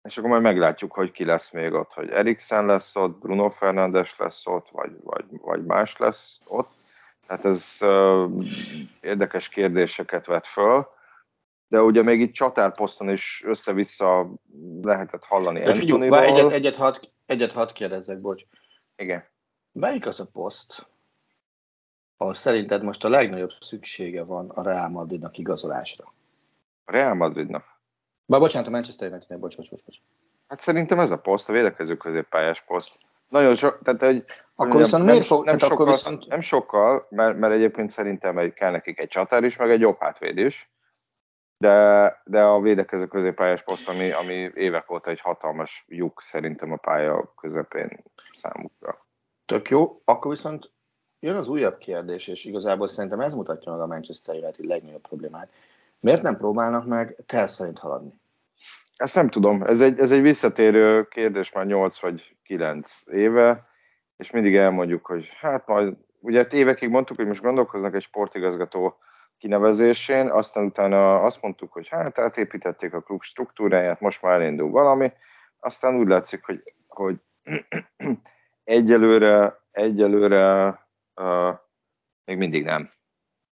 és 0.04 0.18
akkor 0.18 0.30
majd 0.30 0.42
meglátjuk, 0.42 0.94
hogy 0.94 1.12
ki 1.12 1.26
lesz 1.26 1.52
még 1.52 1.74
ott, 1.74 1.94
hogy 1.94 2.10
Eriksen 2.10 2.66
lesz 2.66 2.96
ott, 2.96 3.20
Bruno 3.20 3.50
Fernandes 3.50 4.16
lesz 4.18 4.48
ott, 4.48 4.68
vagy, 4.72 4.92
vagy, 5.04 5.26
vagy 5.30 5.66
más 5.66 5.98
lesz 5.98 6.40
ott. 6.48 6.72
Tehát 7.28 7.46
ez 7.46 7.78
uh, 7.82 8.44
érdekes 9.02 9.50
kérdéseket 9.50 10.26
vet 10.26 10.48
föl, 10.48 10.88
de 11.70 11.82
ugye 11.82 12.04
még 12.04 12.20
itt 12.20 12.34
csatárposzton 12.34 13.10
is 13.10 13.44
össze-vissza 13.46 14.34
lehetett 14.82 15.24
hallani 15.24 15.66
Antoniról. 15.66 16.24
Egyet, 16.24 16.52
egyet, 16.52 16.76
hat, 16.76 17.12
egyet 17.26 17.52
hat 17.52 17.72
kérdezzek, 17.72 18.20
bocs. 18.22 18.44
Igen. 18.96 19.24
Melyik 19.72 20.06
az 20.06 20.20
a 20.20 20.26
poszt, 20.26 20.88
ahol 22.18 22.34
szerinted 22.34 22.84
most 22.84 23.04
a 23.04 23.10
legnagyobb 23.10 23.52
szüksége 23.60 24.24
van 24.24 24.50
a 24.50 24.64
Real 24.64 24.90
Madridnak 24.90 25.38
igazolásra? 25.38 26.14
A 26.86 26.92
Real 26.92 27.14
Madridnak? 27.14 27.66
Ba, 28.26 28.40
bocsánat, 28.40 28.68
a 28.68 28.72
Manchester 28.72 29.12
United, 29.12 29.40
bocs, 29.40 29.56
bocs, 29.56 29.70
bocs, 29.70 29.84
bocs. 29.86 29.98
Hát 30.48 30.60
szerintem 30.60 31.00
ez 31.00 31.12
a 31.12 31.18
poszt, 31.18 31.50
a 31.50 31.54
védekező 31.54 31.98
középpályás 31.98 32.64
poszt. 32.68 32.92
Nagyon 33.28 33.56
sok, 33.56 33.80
tehát 33.84 34.02
egy, 34.02 34.26
akkor 34.56 34.78
viszont 34.78 35.04
nem, 35.04 35.12
miért 35.12 35.28
fog, 35.28 35.46
nem, 35.46 35.58
sokkal, 35.58 35.76
akkor 35.76 35.88
viszont... 35.88 36.28
nem 36.28 36.42
sokkal, 36.42 37.08
mert, 37.10 37.38
mert 37.38 37.54
egyébként 37.54 37.90
szerintem 37.90 38.38
egy, 38.38 38.54
kell 38.54 38.72
nekik 38.72 39.00
egy 39.00 39.08
csatár 39.08 39.44
is, 39.44 39.58
meg 39.58 39.72
egy 39.72 39.80
jobb 39.80 40.00
hátvéd 40.00 40.38
is, 40.38 40.70
de, 41.60 42.22
de 42.26 42.42
a 42.42 42.62
védekező 42.62 43.08
középpályás 43.08 43.64
poszt, 43.64 43.90
ami, 43.90 44.12
ami 44.12 44.52
évek 44.54 44.92
óta 44.92 45.10
egy 45.10 45.20
hatalmas 45.20 45.86
lyuk 45.88 46.22
szerintem 46.22 46.72
a 46.72 46.76
pálya 46.76 47.34
közepén 47.36 48.04
számukra. 48.34 49.06
Tök 49.46 49.70
jó, 49.70 50.02
akkor 50.06 50.32
viszont 50.32 50.72
jön 51.20 51.36
az 51.36 51.48
újabb 51.48 51.78
kérdés, 51.78 52.28
és 52.28 52.46
igazából 52.46 52.88
szerintem 52.88 53.20
ez 53.20 53.34
mutatja 53.34 53.72
meg 53.72 53.82
a 53.82 53.88
Manchester 53.88 54.36
United 54.36 54.66
legnagyobb 54.66 55.02
problémát. 55.02 55.50
Miért 56.00 56.22
nem 56.22 56.38
próbálnak 56.38 56.86
meg 56.86 57.16
terv 57.26 57.50
szerint 57.50 57.80
haladni? 57.80 58.14
Ezt 58.96 59.16
nem 59.16 59.30
tudom, 59.30 59.64
ez 59.64 59.82
egy, 59.82 60.00
ez 60.00 60.12
egy 60.12 60.22
visszatérő 60.22 61.08
kérdés 61.08 61.52
már 61.52 61.66
8 61.66 62.00
vagy 62.00 62.36
9 62.44 62.92
éve, 63.12 63.68
és 64.18 64.32
mindig 64.32 64.56
elmondjuk, 64.56 65.06
hogy 65.06 65.30
hát 65.40 65.68
majd, 65.68 65.98
ugye 66.20 66.48
évekig 66.50 66.90
mondtuk, 66.90 67.16
hogy 67.16 67.28
most 67.28 67.42
gondolkoznak 67.42 67.96
egy 67.96 68.02
sportigazgató 68.02 68.98
kinevezésén, 69.40 70.30
aztán 70.30 70.66
utána 70.66 71.24
azt 71.24 71.42
mondtuk, 71.42 71.72
hogy 71.72 71.88
hát 71.88 72.20
átépítették 72.20 72.94
a 72.94 73.02
klub 73.02 73.22
struktúráját, 73.24 74.00
most 74.00 74.22
már 74.22 74.42
elindul 74.42 74.70
valami, 74.70 75.12
aztán 75.60 75.96
úgy 75.96 76.08
látszik, 76.08 76.46
hogy, 76.46 76.64
hogy 76.88 77.16
egyelőre, 78.64 79.60
egyelőre 79.72 80.68
uh, 81.16 81.56
még 82.26 82.38
mindig 82.38 82.64
nem 82.64 82.90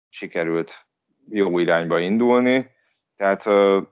sikerült 0.09 0.85
jó 1.29 1.59
irányba 1.59 1.99
indulni, 1.99 2.71
tehát 3.15 3.45
uh, 3.45 3.87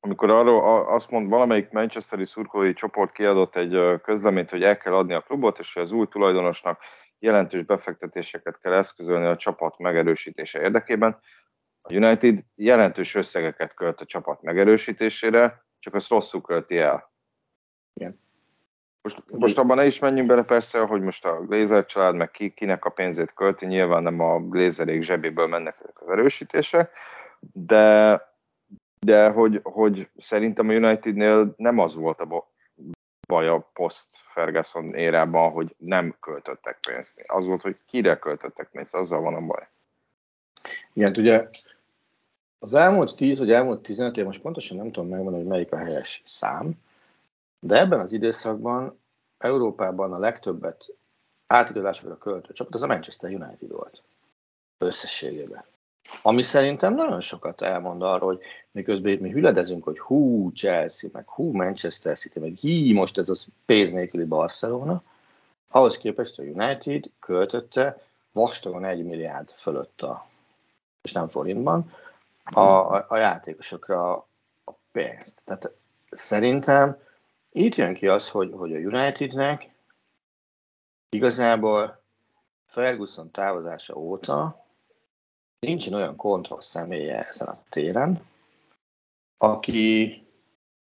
amikor 0.00 0.30
arról 0.30 0.86
azt 0.86 1.10
mond, 1.10 1.28
valamelyik 1.28 1.70
Manchesteri 1.70 2.24
szurkolói 2.24 2.72
csoport 2.72 3.12
kiadott 3.12 3.56
egy 3.56 4.00
közleményt, 4.02 4.50
hogy 4.50 4.62
el 4.62 4.78
kell 4.78 4.94
adni 4.94 5.12
a 5.12 5.20
klubot, 5.20 5.58
és 5.58 5.76
az 5.76 5.92
új 5.92 6.06
tulajdonosnak 6.06 6.78
jelentős 7.22 7.64
befektetéseket 7.64 8.58
kell 8.58 8.72
eszközölni 8.72 9.26
a 9.26 9.36
csapat 9.36 9.78
megerősítése 9.78 10.60
érdekében. 10.60 11.18
A 11.82 11.94
United 11.94 12.44
jelentős 12.54 13.14
összegeket 13.14 13.74
költ 13.74 14.00
a 14.00 14.04
csapat 14.04 14.42
megerősítésére, 14.42 15.64
csak 15.78 15.94
azt 15.94 16.08
rosszul 16.08 16.40
költi 16.40 16.78
el. 16.78 17.12
Igen. 17.94 18.20
Most, 19.02 19.22
most 19.26 19.58
abban 19.58 19.76
ne 19.76 19.86
is 19.86 19.98
menjünk 19.98 20.28
bele 20.28 20.42
persze, 20.42 20.80
hogy 20.80 21.00
most 21.00 21.24
a 21.24 21.40
Glazer 21.40 21.86
család 21.86 22.14
meg 22.14 22.30
ki, 22.30 22.50
kinek 22.50 22.84
a 22.84 22.90
pénzét 22.90 23.32
költi, 23.32 23.66
nyilván 23.66 24.02
nem 24.02 24.20
a 24.20 24.40
Glazerék 24.40 25.02
zsebéből 25.02 25.46
mennek 25.46 25.76
ezek 25.80 26.00
az 26.00 26.08
erősítések, 26.08 26.90
de 27.52 28.20
de 29.06 29.28
hogy, 29.28 29.60
hogy 29.62 30.08
szerintem 30.16 30.68
a 30.68 30.72
Unitednél 30.72 31.54
nem 31.56 31.78
az 31.78 31.94
volt 31.94 32.20
a 32.20 32.24
baj 33.32 33.48
a 33.48 33.68
post 33.72 34.06
Ferguson 34.32 34.94
érában, 34.94 35.50
hogy 35.50 35.74
nem 35.78 36.16
költöttek 36.20 36.78
pénzt. 36.88 37.24
Az 37.26 37.44
volt, 37.44 37.62
hogy 37.62 37.76
kire 37.86 38.18
költöttek 38.18 38.68
pénzt, 38.72 38.94
azzal 38.94 39.20
van 39.20 39.34
a 39.34 39.40
baj. 39.40 39.68
Igen, 40.92 41.14
ugye 41.18 41.48
az 42.58 42.74
elmúlt 42.74 43.16
10 43.16 43.38
vagy 43.38 43.52
elmúlt 43.52 43.82
15 43.82 44.16
év, 44.16 44.24
most 44.24 44.40
pontosan 44.40 44.76
nem 44.76 44.90
tudom 44.90 45.08
megmondani, 45.08 45.42
hogy 45.42 45.52
melyik 45.52 45.72
a 45.72 45.76
helyes 45.76 46.22
szám, 46.24 46.72
de 47.60 47.78
ebben 47.78 48.00
az 48.00 48.12
időszakban 48.12 48.98
Európában 49.38 50.12
a 50.12 50.18
legtöbbet 50.18 50.94
átigazásokra 51.46 52.18
költő 52.18 52.52
csapat 52.52 52.74
az 52.74 52.82
a 52.82 52.86
Manchester 52.86 53.30
United 53.30 53.70
volt. 53.70 54.02
Összességében. 54.78 55.64
Ami 56.22 56.42
szerintem 56.42 56.94
nagyon 56.94 57.20
sokat 57.20 57.60
elmond 57.60 58.02
arról, 58.02 58.34
hogy 58.34 58.40
miközben 58.70 59.12
itt 59.12 59.20
mi 59.20 59.30
hüledezünk, 59.30 59.84
hogy 59.84 59.98
hú 59.98 60.52
Chelsea, 60.52 61.10
meg 61.12 61.28
hú 61.28 61.52
Manchester 61.52 62.18
City, 62.18 62.38
meg 62.38 62.54
hí 62.54 62.92
most 62.92 63.18
ez 63.18 63.28
a 63.28 63.34
pénz 63.64 63.90
nélküli 63.90 64.24
Barcelona, 64.24 65.02
ahhoz 65.68 65.98
képest 65.98 66.38
a 66.38 66.42
United 66.42 67.04
költötte 67.20 68.06
vastagon 68.32 68.84
egy 68.84 69.04
milliárd 69.04 69.50
fölött 69.50 70.02
a, 70.02 70.26
és 71.02 71.12
nem 71.12 71.28
forintban, 71.28 71.92
a, 72.44 72.60
a, 72.60 73.04
a 73.08 73.16
játékosokra 73.16 74.12
a 74.64 74.72
pénzt. 74.92 75.42
Tehát 75.44 75.70
szerintem 76.10 76.98
itt 77.50 77.74
jön 77.74 77.94
ki 77.94 78.08
az, 78.08 78.28
hogy, 78.28 78.52
hogy 78.52 78.74
a 78.74 78.78
Unitednek 78.78 79.70
igazából 81.08 82.00
Ferguson 82.64 83.30
távozása 83.30 83.94
óta 83.94 84.61
nincsen 85.66 85.94
olyan 85.94 86.16
kontroll 86.16 86.60
személye 86.60 87.18
ezen 87.28 87.48
a 87.48 87.62
téren, 87.68 88.26
aki 89.36 90.16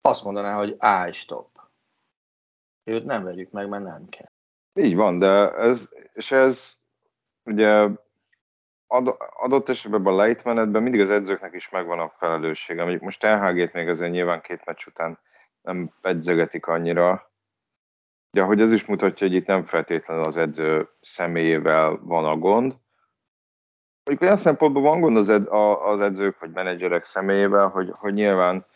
azt 0.01 0.25
mondaná, 0.25 0.57
hogy 0.57 0.77
állj, 0.79 1.13
stop. 1.13 1.49
Őt 2.85 3.05
nem 3.05 3.25
vegyük 3.25 3.51
meg, 3.51 3.69
mert 3.69 3.85
nem 3.85 4.09
kell. 4.09 4.31
Így 4.75 4.95
van, 4.95 5.19
de 5.19 5.55
ez, 5.55 5.89
és 6.13 6.31
ez 6.31 6.77
ugye 7.45 7.89
adott 9.33 9.69
esetben 9.69 10.07
a 10.07 10.17
lejtmenetben 10.17 10.83
mindig 10.83 11.01
az 11.01 11.11
edzőknek 11.11 11.55
is 11.55 11.69
megvan 11.69 12.01
a 12.01 12.15
felelőssége. 12.19 12.81
Mondjuk 12.81 13.03
most 13.03 13.23
LHG-t 13.23 13.73
még 13.73 13.89
azért 13.89 14.13
nyilván 14.13 14.41
két 14.41 14.65
meccs 14.65 14.87
után 14.87 15.19
nem 15.63 15.95
edzegetik 16.01 16.67
annyira, 16.67 17.33
de 18.31 18.43
hogy 18.43 18.61
ez 18.61 18.73
is 18.73 18.85
mutatja, 18.85 19.27
hogy 19.27 19.37
itt 19.37 19.47
nem 19.47 19.65
feltétlenül 19.65 20.25
az 20.25 20.37
edző 20.37 20.89
személyével 21.01 21.99
van 22.03 22.25
a 22.25 22.37
gond, 22.37 22.81
Mondjuk 24.05 24.29
olyan 24.31 24.43
szempontból 24.43 24.83
van 24.83 25.01
gond 25.01 25.17
az, 25.17 25.29
ed, 25.29 25.47
az 25.85 26.01
edzők 26.01 26.39
vagy 26.39 26.51
menedzserek 26.51 27.05
személyével, 27.05 27.69
hogy, 27.69 27.91
hogy 27.93 28.15
nyilván 28.15 28.67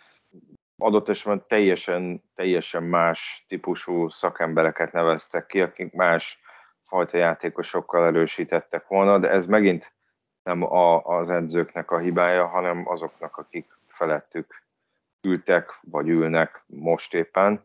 adott 0.79 1.09
esetben 1.09 1.45
teljesen, 1.47 2.23
teljesen 2.35 2.83
más 2.83 3.45
típusú 3.49 4.09
szakembereket 4.09 4.93
neveztek 4.93 5.47
ki, 5.47 5.61
akik 5.61 5.93
más 5.93 6.41
fajta 6.87 7.17
játékosokkal 7.17 8.05
erősítettek 8.07 8.87
volna, 8.87 9.19
de 9.19 9.31
ez 9.31 9.47
megint 9.47 9.93
nem 10.43 10.63
a, 10.63 11.03
az 11.03 11.31
edzőknek 11.31 11.91
a 11.91 11.99
hibája, 11.99 12.47
hanem 12.47 12.89
azoknak, 12.89 13.37
akik 13.37 13.79
felettük 13.89 14.63
ültek, 15.21 15.79
vagy 15.81 16.09
ülnek 16.09 16.63
most 16.67 17.15
éppen. 17.15 17.65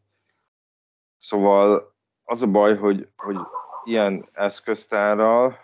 Szóval 1.17 1.93
az 2.23 2.41
a 2.41 2.47
baj, 2.47 2.77
hogy, 2.77 3.07
hogy 3.15 3.37
ilyen 3.83 4.29
eszköztárral, 4.33 5.57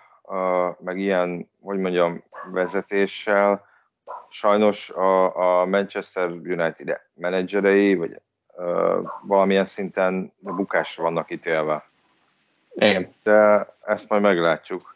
meg 0.80 0.98
ilyen, 0.98 1.50
hogy 1.62 1.78
mondjam, 1.78 2.24
vezetéssel 2.52 3.66
sajnos 4.30 4.90
a, 4.90 5.36
a 5.62 5.66
Manchester 5.66 6.30
United 6.30 7.02
menedzserei, 7.14 7.96
vagy 7.96 8.22
uh, 8.56 9.10
valamilyen 9.22 9.66
szinten 9.66 10.34
bukásra 10.40 11.04
vannak 11.04 11.32
ítélve. 11.32 11.90
Igen. 12.74 13.14
De 13.24 13.68
ezt 13.82 14.10
majd 14.10 14.22
meglátjuk. 14.22 14.96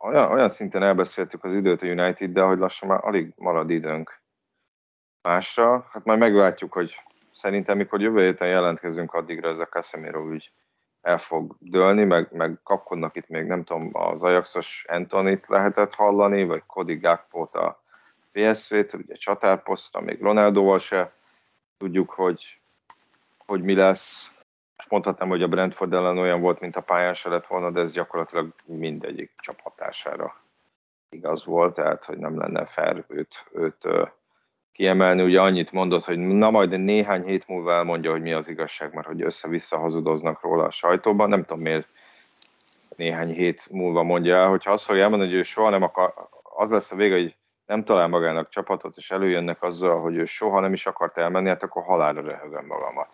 Olyan, 0.00 0.32
olyan 0.32 0.50
szinten 0.50 0.82
elbeszéltük 0.82 1.44
az 1.44 1.54
időt 1.54 1.82
a 1.82 1.86
United, 1.86 2.30
de 2.30 2.42
hogy 2.42 2.58
lassan 2.58 2.88
már 2.88 3.00
alig 3.02 3.32
marad 3.36 3.70
időnk 3.70 4.20
másra. 5.22 5.88
Hát 5.92 6.04
majd 6.04 6.18
meglátjuk, 6.18 6.72
hogy 6.72 7.02
szerintem 7.34 7.76
mikor 7.76 8.00
jövő 8.00 8.24
héten 8.24 8.48
jelentkezünk, 8.48 9.14
addigra 9.14 9.48
ez 9.48 9.58
a 9.58 9.66
Casemiro 9.66 10.30
ügy 10.30 10.52
el 11.02 11.18
fog 11.18 11.56
dőlni, 11.58 12.04
meg, 12.04 12.28
meg 12.32 12.58
kapkodnak 12.64 13.16
itt 13.16 13.28
még, 13.28 13.46
nem 13.46 13.64
tudom, 13.64 13.90
az 13.92 14.22
Ajaxos 14.22 14.84
Antonit 14.88 15.44
lehetett 15.48 15.94
hallani, 15.94 16.44
vagy 16.44 16.62
Cody 16.66 16.96
Gakpo-t 16.96 17.54
a 17.54 17.82
PSV-t, 18.32 18.92
ugye 18.92 19.14
csatárposztra, 19.14 20.00
még 20.00 20.20
Ronaldoval 20.20 20.78
se 20.78 21.12
tudjuk, 21.76 22.10
hogy, 22.10 22.60
hogy 23.46 23.62
mi 23.62 23.74
lesz. 23.74 24.30
És 24.76 24.88
mondhatnám, 24.88 25.28
hogy 25.28 25.42
a 25.42 25.48
Brentford 25.48 25.92
ellen 25.92 26.18
olyan 26.18 26.40
volt, 26.40 26.60
mint 26.60 26.76
a 26.76 26.80
pályán 26.80 27.14
se 27.14 27.28
lett 27.28 27.46
volna, 27.46 27.70
de 27.70 27.80
ez 27.80 27.92
gyakorlatilag 27.92 28.54
mindegyik 28.64 29.32
csapatására 29.36 30.40
igaz 31.08 31.44
volt, 31.44 31.74
tehát 31.74 32.04
hogy 32.04 32.18
nem 32.18 32.38
lenne 32.38 32.66
fair 32.66 33.04
őt, 33.08 33.44
őt 33.52 33.88
kiemelni, 34.72 35.22
ugye 35.22 35.40
annyit 35.40 35.72
mondott, 35.72 36.04
hogy 36.04 36.18
na 36.18 36.50
majd 36.50 36.80
néhány 36.80 37.24
hét 37.24 37.48
múlva 37.48 37.72
elmondja, 37.72 38.10
hogy 38.10 38.22
mi 38.22 38.32
az 38.32 38.48
igazság, 38.48 38.94
mert 38.94 39.06
hogy 39.06 39.22
össze-vissza 39.22 39.78
hazudoznak 39.78 40.42
róla 40.42 40.64
a 40.64 40.70
sajtóban, 40.70 41.28
nem 41.28 41.44
tudom 41.44 41.62
miért 41.62 41.86
néhány 42.96 43.32
hét 43.32 43.66
múlva 43.70 44.02
mondja 44.02 44.36
el, 44.36 44.48
hogyha 44.48 44.72
azt 44.72 44.84
fogja 44.84 45.02
elmondani, 45.02 45.30
hogy 45.30 45.38
ő 45.38 45.42
soha 45.42 45.70
nem 45.70 45.82
akar, 45.82 46.14
az 46.42 46.70
lesz 46.70 46.92
a 46.92 46.96
vége, 46.96 47.14
hogy 47.14 47.36
nem 47.66 47.84
talál 47.84 48.08
magának 48.08 48.48
csapatot, 48.48 48.96
és 48.96 49.10
előjönnek 49.10 49.62
azzal, 49.62 50.00
hogy 50.00 50.16
ő 50.16 50.24
soha 50.24 50.60
nem 50.60 50.72
is 50.72 50.86
akart 50.86 51.18
elmenni, 51.18 51.48
hát 51.48 51.62
akkor 51.62 51.82
halálra 51.82 52.20
röhögöm 52.20 52.66
magamat. 52.66 53.10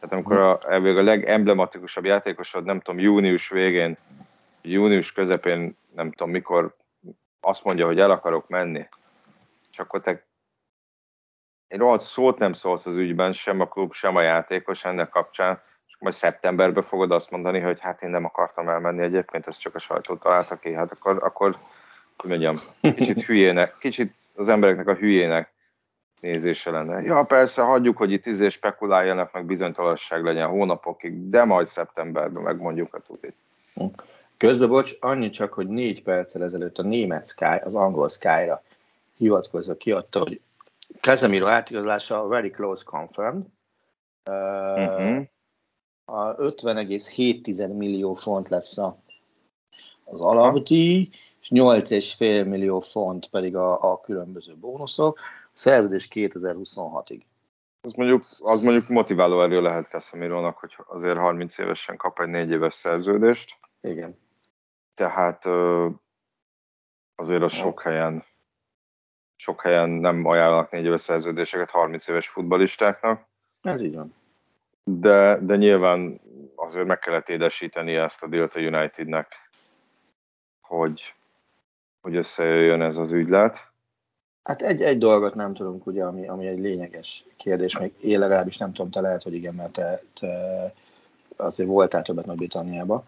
Tehát 0.00 0.12
amikor 0.12 0.38
a, 0.38 0.58
a 0.98 1.02
legemblematikusabb 1.02 2.04
játékosod, 2.04 2.64
nem 2.64 2.80
tudom, 2.80 3.00
június 3.00 3.48
végén, 3.48 3.96
június 4.62 5.12
közepén, 5.12 5.76
nem 5.94 6.12
tudom 6.12 6.32
mikor, 6.32 6.76
azt 7.40 7.64
mondja, 7.64 7.86
hogy 7.86 8.00
el 8.00 8.10
akarok 8.10 8.48
menni, 8.48 8.88
és 9.70 9.78
akkor 9.78 10.00
te 10.00 10.24
egy 11.72 11.78
rohadt 11.78 12.02
szót 12.02 12.38
nem 12.38 12.52
szólsz 12.52 12.86
az 12.86 12.96
ügyben, 12.96 13.32
sem 13.32 13.60
a 13.60 13.66
klub, 13.66 13.92
sem 13.92 14.16
a 14.16 14.20
játékos 14.20 14.84
ennek 14.84 15.08
kapcsán, 15.08 15.60
és 15.88 15.94
majd 15.98 16.14
szeptemberben 16.14 16.82
fogod 16.82 17.10
azt 17.10 17.30
mondani, 17.30 17.60
hogy 17.60 17.80
hát 17.80 18.02
én 18.02 18.10
nem 18.10 18.24
akartam 18.24 18.68
elmenni 18.68 19.02
egyébként, 19.02 19.46
ezt 19.46 19.60
csak 19.60 19.74
a 19.74 19.78
sajtó 19.78 20.16
találta 20.16 20.56
ki, 20.56 20.72
hát 20.72 20.92
akkor, 20.92 21.18
akkor 21.22 21.56
hogy 22.16 22.30
mondjam, 22.30 22.54
kicsit 22.80 23.22
hülyének, 23.26 23.76
kicsit 23.78 24.14
az 24.34 24.48
embereknek 24.48 24.86
a 24.86 24.94
hülyének 24.94 25.52
nézése 26.20 26.70
lenne. 26.70 27.02
Ja, 27.02 27.22
persze, 27.22 27.62
hagyjuk, 27.62 27.96
hogy 27.96 28.12
itt 28.12 28.26
izé 28.26 28.48
spekuláljanak, 28.48 29.32
meg 29.32 29.44
bizonytalanság 29.44 30.24
legyen 30.24 30.48
hónapokig, 30.48 31.30
de 31.30 31.44
majd 31.44 31.68
szeptemberben 31.68 32.42
megmondjuk 32.42 32.94
a 32.94 33.00
tudit. 33.00 33.36
Közben, 34.36 34.68
bocs, 34.68 34.92
annyi 35.00 35.30
csak, 35.30 35.52
hogy 35.52 35.68
négy 35.68 36.02
perccel 36.02 36.42
ezelőtt 36.42 36.78
a 36.78 36.82
német 36.82 37.26
Sky, 37.26 37.60
az 37.64 37.74
angol 37.74 38.08
Sky-ra 38.08 38.62
hivatkozva 39.16 39.74
kiadta, 39.74 40.18
hogy 40.18 40.40
Casemiro 41.00 41.46
átigazolása 41.46 42.26
very 42.26 42.50
close 42.50 42.84
confirmed. 42.84 43.46
Uh-huh. 44.30 45.24
A 46.04 46.34
50,7 46.34 47.76
millió 47.76 48.14
font 48.14 48.48
lesz 48.48 48.78
a, 48.78 49.02
az 50.04 50.20
alapdíj, 50.20 51.08
és 51.40 51.48
8,5 51.54 52.48
millió 52.48 52.80
font 52.80 53.26
pedig 53.26 53.56
a, 53.56 53.92
a 53.92 54.00
különböző 54.00 54.56
bónuszok. 54.56 55.18
A 55.44 55.50
szerződés 55.52 56.08
2026-ig. 56.10 57.20
Az 57.80 57.92
mondjuk, 57.92 58.24
az 58.38 58.62
mondjuk 58.62 58.88
motiváló 58.88 59.42
erő 59.42 59.60
lehet 59.60 59.88
Casemirónak, 59.88 60.58
hogy 60.58 60.74
azért 60.86 61.18
30 61.18 61.58
évesen 61.58 61.96
kap 61.96 62.20
egy 62.20 62.28
4 62.28 62.50
éves 62.50 62.74
szerződést. 62.74 63.58
Igen. 63.80 64.18
Tehát 64.94 65.46
azért 67.14 67.42
az 67.42 67.52
sok 67.52 67.82
helyen 67.82 68.24
sok 69.42 69.60
helyen 69.62 69.88
nem 69.88 70.24
ajánlanak 70.26 70.70
négy 70.70 70.84
éves 70.84 71.00
szerződéseket 71.00 71.70
30 71.70 72.08
éves 72.08 72.28
futbalistáknak. 72.28 73.26
Ez 73.62 73.80
így 73.80 73.94
van. 73.94 74.14
De, 74.84 75.38
de 75.40 75.56
nyilván 75.56 76.20
azért 76.54 76.86
meg 76.86 76.98
kellett 76.98 77.28
édesíteni 77.28 77.94
ezt 77.94 78.22
a 78.22 78.26
dealt 78.26 78.54
a 78.54 78.60
Unitednek, 78.60 79.26
hogy, 80.60 81.14
hogy 82.00 82.16
összejöjjön 82.16 82.82
ez 82.82 82.96
az 82.96 83.12
ügylet. 83.12 83.70
Hát 84.42 84.62
egy, 84.62 84.82
egy 84.82 84.98
dolgot 84.98 85.34
nem 85.34 85.54
tudunk, 85.54 85.86
ugye, 85.86 86.04
ami, 86.04 86.28
ami 86.28 86.46
egy 86.46 86.58
lényeges 86.58 87.24
kérdés, 87.36 87.78
még 87.78 87.92
én 88.00 88.18
legalábbis 88.18 88.58
nem 88.58 88.72
tudom, 88.72 88.90
te 88.90 89.00
lehet, 89.00 89.22
hogy 89.22 89.34
igen, 89.34 89.54
mert 89.54 89.72
te, 89.72 90.02
te 90.20 90.28
azért 91.36 91.68
voltál 91.68 92.02
többet 92.02 92.26
Nagy-Britanniába, 92.26 93.04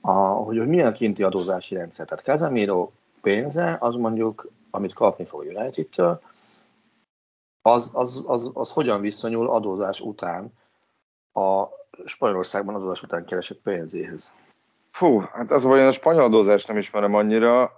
a, 0.00 0.12
hogy, 0.12 0.58
hogy 0.58 0.68
milyen 0.68 0.92
kinti 0.92 1.22
adózási 1.22 1.74
rendszer. 1.74 2.06
Tehát 2.06 2.24
Casemiro 2.24 2.90
pénze, 3.22 3.76
az 3.80 3.94
mondjuk, 3.94 4.50
amit 4.74 4.94
kapni 4.94 5.24
fog 5.24 5.40
a 5.40 5.44
United-től, 5.44 6.20
az, 7.62 7.90
az, 7.94 8.24
az, 8.26 8.50
az 8.54 8.72
hogyan 8.72 9.00
viszonyul 9.00 9.50
adózás 9.50 10.00
után 10.00 10.52
a 11.32 11.64
Spanyolországban 12.04 12.74
adózás 12.74 13.02
után 13.02 13.24
keresett 13.24 13.60
pénzéhez? 13.62 14.32
Fú, 14.90 15.18
hát 15.18 15.50
az, 15.50 15.62
hogy 15.62 15.78
a 15.78 15.92
spanyol 15.92 16.22
adózást 16.22 16.68
nem 16.68 16.76
ismerem 16.76 17.14
annyira, 17.14 17.72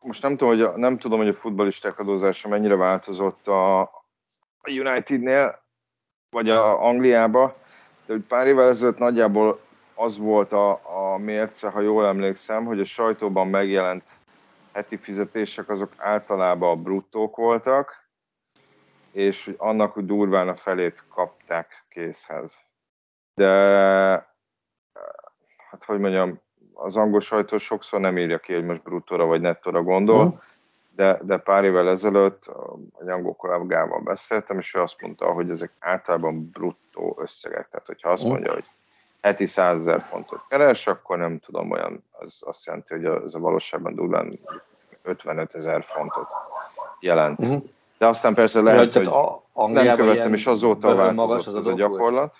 most 0.00 0.22
nem 0.22 0.36
tudom, 0.36 0.48
hogy 0.48 0.62
a, 0.62 0.76
nem 0.76 0.98
tudom, 0.98 1.18
hogy 1.18 1.28
a 1.28 1.34
futballisták 1.34 1.98
adózása 1.98 2.48
mennyire 2.48 2.76
változott 2.76 3.46
a, 3.46 3.80
a 3.80 4.70
Unitednél, 4.70 5.58
vagy 6.30 6.50
a 6.50 6.84
Angliába, 6.84 7.56
de 8.06 8.12
hogy 8.12 8.22
pár 8.22 8.46
évvel 8.46 8.68
ezelőtt 8.68 8.98
nagyjából 8.98 9.60
az 9.94 10.18
volt 10.18 10.52
a, 10.52 10.70
a 10.70 11.18
mérce, 11.18 11.68
ha 11.68 11.80
jól 11.80 12.06
emlékszem, 12.06 12.64
hogy 12.64 12.80
a 12.80 12.84
sajtóban 12.84 13.48
megjelent 13.48 14.04
heti 14.76 14.96
fizetések 14.96 15.68
azok 15.68 15.92
általában 15.96 16.70
a 16.70 16.82
bruttók 16.82 17.36
voltak, 17.36 18.08
és 19.12 19.54
annak, 19.56 19.92
hogy 19.92 20.04
durván 20.06 20.48
a 20.48 20.56
felét 20.56 21.04
kapták 21.08 21.84
készhez. 21.88 22.58
De 23.34 23.48
hát 25.70 25.84
hogy 25.84 25.98
mondjam, 25.98 26.40
az 26.74 26.96
angol 26.96 27.20
sajtó 27.20 27.58
sokszor 27.58 28.00
nem 28.00 28.18
írja 28.18 28.38
ki, 28.38 28.54
hogy 28.54 28.64
most 28.64 28.82
bruttóra 28.82 29.24
vagy 29.24 29.40
nettóra 29.40 29.82
gondol, 29.82 30.26
uh-huh. 30.26 30.40
de, 30.94 31.18
de 31.22 31.36
pár 31.36 31.64
évvel 31.64 31.88
ezelőtt 31.88 32.50
egy 33.00 33.08
angol 33.08 33.34
kollégával 33.34 34.00
beszéltem, 34.00 34.58
és 34.58 34.74
ő 34.74 34.80
azt 34.80 35.00
mondta, 35.00 35.32
hogy 35.32 35.50
ezek 35.50 35.72
általában 35.78 36.50
bruttó 36.50 37.16
összegek. 37.20 37.68
Tehát, 37.68 37.86
hogyha 37.86 38.10
azt 38.10 38.24
mondja, 38.24 38.52
hogy 38.52 38.64
heti 39.26 39.46
100 39.46 39.80
ezer 39.80 40.02
fontot 40.02 40.46
keres, 40.48 40.86
akkor 40.86 41.18
nem 41.18 41.38
tudom, 41.38 41.70
olyan, 41.70 42.04
az 42.12 42.42
azt 42.44 42.66
jelenti, 42.66 42.94
hogy 42.94 43.04
ez 43.04 43.34
a 43.34 43.38
valóságban 43.38 43.94
durván 43.94 44.32
55 45.02 45.54
ezer 45.54 45.84
fontot 45.84 46.28
jelent. 47.00 47.38
Uh-huh. 47.38 47.62
De 47.98 48.06
aztán 48.06 48.34
persze 48.34 48.60
lehet, 48.60 48.94
ja, 48.94 49.00
hogy 49.00 49.42
a, 49.52 49.68
nem 49.68 49.96
követtem, 49.96 50.34
és 50.34 50.46
azóta 50.46 50.94
változott 50.94 51.54
az, 51.54 51.54
az 51.54 51.66
a 51.66 51.72
gyakorlat. 51.72 52.36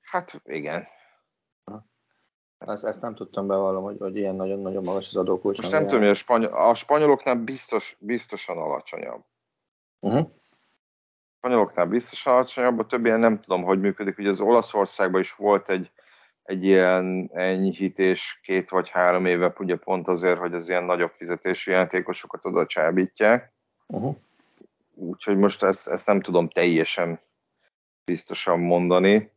Hát 0.00 0.40
igen, 0.44 0.86
ezt, 2.58 2.84
ezt 2.84 3.00
nem 3.00 3.14
tudtam 3.14 3.46
bevallom, 3.46 3.82
hogy, 3.82 3.96
hogy 3.98 4.16
ilyen 4.16 4.34
nagyon-nagyon 4.34 4.84
magas 4.84 5.08
az 5.08 5.16
adókulcs. 5.16 5.60
Most 5.60 5.72
nem 5.72 5.82
tudom, 5.82 6.00
hogy 6.00 6.08
a, 6.08 6.14
spanyol, 6.14 6.52
a 6.52 6.74
spanyoloknál 6.74 7.34
biztos, 7.34 7.96
biztosan 7.98 8.58
alacsonyabb. 8.58 9.24
Uh-huh. 10.00 10.28
Spanyoloknál 11.46 11.86
biztosan 11.86 12.32
alacsonyabb, 12.32 12.78
a 12.78 12.86
többien 12.86 13.20
nem 13.20 13.40
tudom, 13.40 13.62
hogy 13.62 13.80
működik. 13.80 14.18
Ugye 14.18 14.28
az 14.28 14.40
Olaszországban 14.40 15.20
is 15.20 15.32
volt 15.32 15.68
egy, 15.68 15.90
egy 16.42 16.64
ilyen 16.64 17.30
enyhítés 17.32 18.40
két 18.42 18.70
vagy 18.70 18.88
három 18.88 19.26
éve, 19.26 19.52
ugye 19.58 19.76
pont 19.76 20.08
azért, 20.08 20.38
hogy 20.38 20.54
az 20.54 20.68
ilyen 20.68 20.84
nagyobb 20.84 21.12
fizetési 21.16 21.70
játékosokat 21.70 22.44
oda 22.44 22.66
csábítják. 22.66 23.52
Uh-huh. 23.86 24.16
Úgyhogy 24.94 25.36
most 25.36 25.62
ezt, 25.62 25.88
ezt 25.88 26.06
nem 26.06 26.20
tudom 26.20 26.48
teljesen 26.48 27.20
biztosan 28.04 28.60
mondani. 28.60 29.30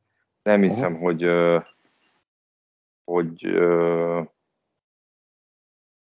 Nem 0.43 0.61
hiszem, 0.61 0.93
uh-huh. 0.93 1.05
hogy 1.05 1.23
hogy 3.03 3.45
ö, 3.45 4.21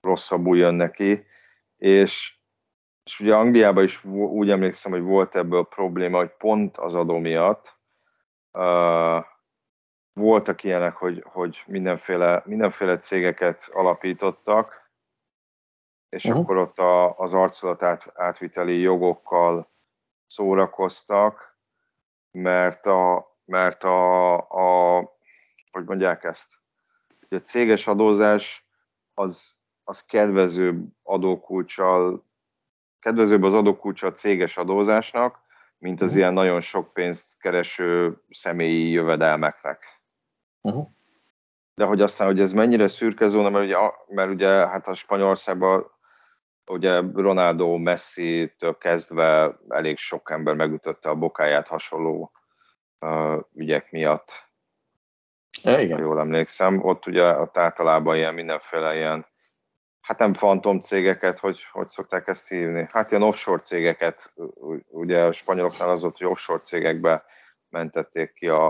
rosszabbul 0.00 0.56
jön 0.56 0.74
neki, 0.74 1.26
és, 1.76 2.35
és 3.06 3.20
ugye 3.20 3.34
Angliában 3.34 3.84
is 3.84 4.04
úgy 4.04 4.50
emlékszem, 4.50 4.92
hogy 4.92 5.02
volt 5.02 5.36
ebből 5.36 5.64
probléma, 5.64 6.18
hogy 6.18 6.30
pont 6.30 6.76
az 6.76 6.94
adó 6.94 7.18
miatt 7.18 7.78
ö, 8.52 9.18
voltak 10.12 10.64
ilyenek, 10.64 10.96
hogy, 10.96 11.24
hogy 11.26 11.62
mindenféle, 11.66 12.42
mindenféle 12.44 12.98
cégeket 12.98 13.68
alapítottak, 13.72 14.90
és 16.08 16.24
uh-huh. 16.24 16.42
akkor 16.42 16.56
ott 16.56 16.78
a, 16.78 17.18
az 17.18 17.32
arculat 17.32 17.82
át, 17.82 18.12
átviteli 18.14 18.80
jogokkal 18.80 19.70
szórakoztak, 20.26 21.58
mert 22.30 22.86
a, 22.86 23.34
mert 23.44 23.84
a, 23.84 24.34
a 24.36 24.98
hogy 25.70 25.84
mondják 25.84 26.24
ezt, 26.24 26.48
hogy 27.28 27.38
a 27.38 27.40
céges 27.40 27.86
adózás 27.86 28.68
az, 29.14 29.56
az 29.84 30.04
kedvezőbb 30.04 30.86
adókulcsal, 31.02 32.24
kedvezőbb 33.06 33.42
az 33.42 33.54
adókulcsa 33.54 34.06
a 34.06 34.12
céges 34.12 34.56
adózásnak, 34.56 35.38
mint 35.78 36.00
az 36.00 36.06
uh-huh. 36.06 36.20
ilyen 36.20 36.32
nagyon 36.32 36.60
sok 36.60 36.92
pénzt 36.92 37.38
kereső 37.38 38.16
személyi 38.30 38.90
jövedelmeknek. 38.90 39.84
Uh-huh. 40.60 40.86
De 41.74 41.84
hogy 41.84 42.00
aztán, 42.00 42.26
hogy 42.26 42.40
ez 42.40 42.52
mennyire 42.52 42.88
szürke 42.88 43.28
zóna, 43.28 43.50
mert 43.50 43.64
ugye, 43.64 43.76
mert 44.08 44.30
ugye 44.30 44.48
hát 44.48 44.86
a 44.86 44.94
Spanyolországban 44.94 45.90
ugye 46.66 47.00
Ronaldo 47.14 47.76
Messi-től 47.76 48.78
kezdve 48.78 49.58
elég 49.68 49.98
sok 49.98 50.30
ember 50.30 50.54
megütötte 50.54 51.08
a 51.08 51.14
bokáját 51.14 51.66
hasonló 51.66 52.32
uh, 53.00 53.42
ügyek 53.54 53.90
miatt. 53.90 54.30
Ja, 55.62 55.80
igen. 55.80 55.98
jól 55.98 56.20
emlékszem. 56.20 56.84
Ott 56.84 57.06
ugye 57.06 57.38
ott 57.38 57.56
általában 57.56 58.16
ilyen 58.16 58.34
mindenféle 58.34 58.94
ilyen, 58.94 59.26
hát 60.06 60.18
nem 60.18 60.34
fantom 60.34 60.80
cégeket, 60.80 61.38
hogy, 61.38 61.60
hogy 61.72 61.88
szokták 61.88 62.28
ezt 62.28 62.48
hívni? 62.48 62.88
Hát 62.90 63.10
ilyen 63.10 63.22
offshore 63.22 63.62
cégeket, 63.62 64.32
ugye 64.88 65.22
a 65.22 65.32
spanyoloknál 65.32 65.90
az 65.90 66.00
volt, 66.00 66.16
hogy 66.16 66.26
offshore 66.26 66.60
cégekbe 66.60 67.24
mentették 67.68 68.32
ki 68.32 68.48
a, 68.48 68.66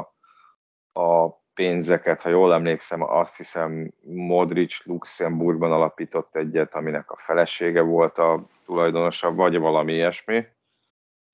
a 0.92 1.28
pénzeket, 1.54 2.20
ha 2.20 2.28
jól 2.28 2.54
emlékszem, 2.54 3.02
azt 3.02 3.36
hiszem 3.36 3.92
Modric 4.02 4.84
Luxemburgban 4.84 5.72
alapított 5.72 6.36
egyet, 6.36 6.74
aminek 6.74 7.10
a 7.10 7.16
felesége 7.16 7.80
volt 7.80 8.18
a 8.18 8.46
tulajdonosa, 8.64 9.34
vagy 9.34 9.58
valami 9.58 9.92
ilyesmi. 9.92 10.46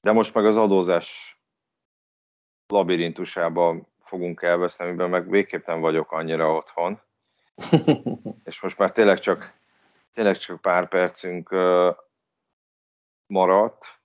De 0.00 0.12
most 0.12 0.34
meg 0.34 0.46
az 0.46 0.56
adózás 0.56 1.38
labirintusában 2.66 3.86
fogunk 4.04 4.42
elveszni, 4.42 4.84
amiben 4.84 5.10
meg 5.10 5.30
végképp 5.30 5.66
nem 5.66 5.80
vagyok 5.80 6.12
annyira 6.12 6.54
otthon. 6.54 7.00
és 8.44 8.60
most 8.60 8.78
már 8.78 8.92
tényleg 8.92 9.18
csak, 9.18 9.60
tényleg 10.14 10.36
csak 10.36 10.60
pár 10.60 10.88
percünk 10.88 11.52
uh, 11.52 11.96
maradt, 13.26 14.00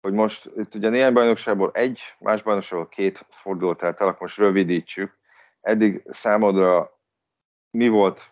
hogy 0.00 0.12
most 0.12 0.50
itt 0.56 0.74
ugye 0.74 0.88
néhány 0.88 1.12
bajnokságból 1.12 1.70
egy, 1.72 2.00
más 2.18 2.42
bajnokságból 2.42 2.88
két 2.88 3.26
fordulót 3.30 3.82
el, 3.82 3.94
akkor 3.98 4.20
most 4.20 4.38
rövidítsük. 4.38 5.18
Eddig 5.60 6.02
számodra 6.10 6.98
mi 7.70 7.88
volt, 7.88 8.30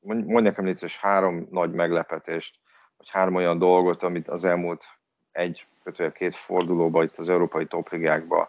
mondj 0.00 0.40
nekem 0.40 0.64
légy 0.64 0.96
három 1.00 1.48
nagy 1.50 1.72
meglepetést, 1.72 2.58
vagy 2.96 3.08
három 3.08 3.34
olyan 3.34 3.58
dolgot, 3.58 4.02
amit 4.02 4.28
az 4.28 4.44
elmúlt 4.44 4.84
egy, 5.32 5.66
kötőjebb 5.82 6.12
két 6.12 6.36
fordulóban 6.36 7.04
itt 7.04 7.16
az 7.16 7.28
európai 7.28 7.66
topligákban 7.66 8.48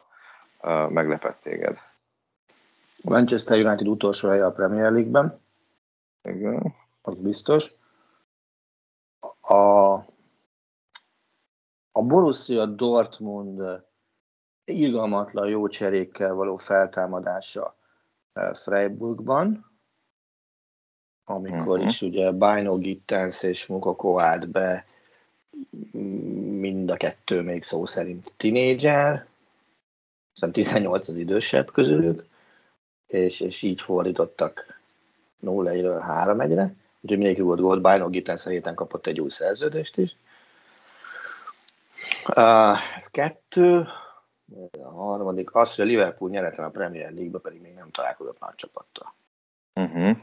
meglepett 0.89 1.41
téged? 1.41 1.77
Manchester 3.01 3.65
United 3.65 3.87
utolsó 3.87 4.29
helye 4.29 4.45
a 4.45 4.51
Premier 4.51 4.91
League-ben. 4.91 5.41
Igen. 6.23 6.75
Az 7.01 7.21
biztos. 7.21 7.73
A 9.41 9.93
a 11.91 12.01
Borussia 12.01 12.65
Dortmund 12.65 13.83
irgalmatlan 14.65 15.49
jó 15.49 15.67
cserékkel 15.67 16.33
való 16.33 16.55
feltámadása 16.55 17.75
Freiburgban, 18.53 19.71
amikor 21.23 21.77
uh-huh. 21.77 21.85
is 21.85 22.01
ugye 22.01 22.31
Bino 22.31 22.77
Gittens 22.77 23.43
és 23.43 23.67
Mukoko 23.67 24.19
állt 24.19 24.49
be, 24.49 24.85
mind 26.59 26.91
a 26.91 26.97
kettő 26.97 27.41
még 27.41 27.63
szó 27.63 27.85
szerint 27.85 28.33
tinédzser, 28.37 29.27
hiszen 30.33 30.51
18 30.51 31.07
az 31.07 31.15
idősebb 31.15 31.71
közülük, 31.71 32.25
és, 33.07 33.39
és 33.39 33.61
így 33.61 33.81
fordítottak 33.81 34.81
0-1-ről 35.41 36.03
3-1-re, 36.07 36.75
úgyhogy 37.01 37.17
mindenki 37.17 37.41
volt 37.41 37.59
Gittens 38.09 38.45
a 38.45 38.49
héten 38.49 38.75
kapott 38.75 39.07
egy 39.07 39.19
új 39.19 39.29
szerződést 39.29 39.97
is. 39.97 40.15
Uh, 42.35 42.95
ez 42.95 43.07
kettő, 43.07 43.87
a 44.83 44.89
harmadik, 44.89 45.55
az, 45.55 45.75
hogy 45.75 45.85
a 45.85 45.87
Liverpool 45.87 46.29
nyeretlen 46.29 46.65
a 46.65 46.69
Premier 46.69 47.11
League-be, 47.11 47.39
pedig 47.39 47.61
még 47.61 47.73
nem 47.73 47.91
találkozott 47.91 48.39
nagy 48.39 48.55
csapattal. 48.55 49.13
Uh-huh. 49.73 50.17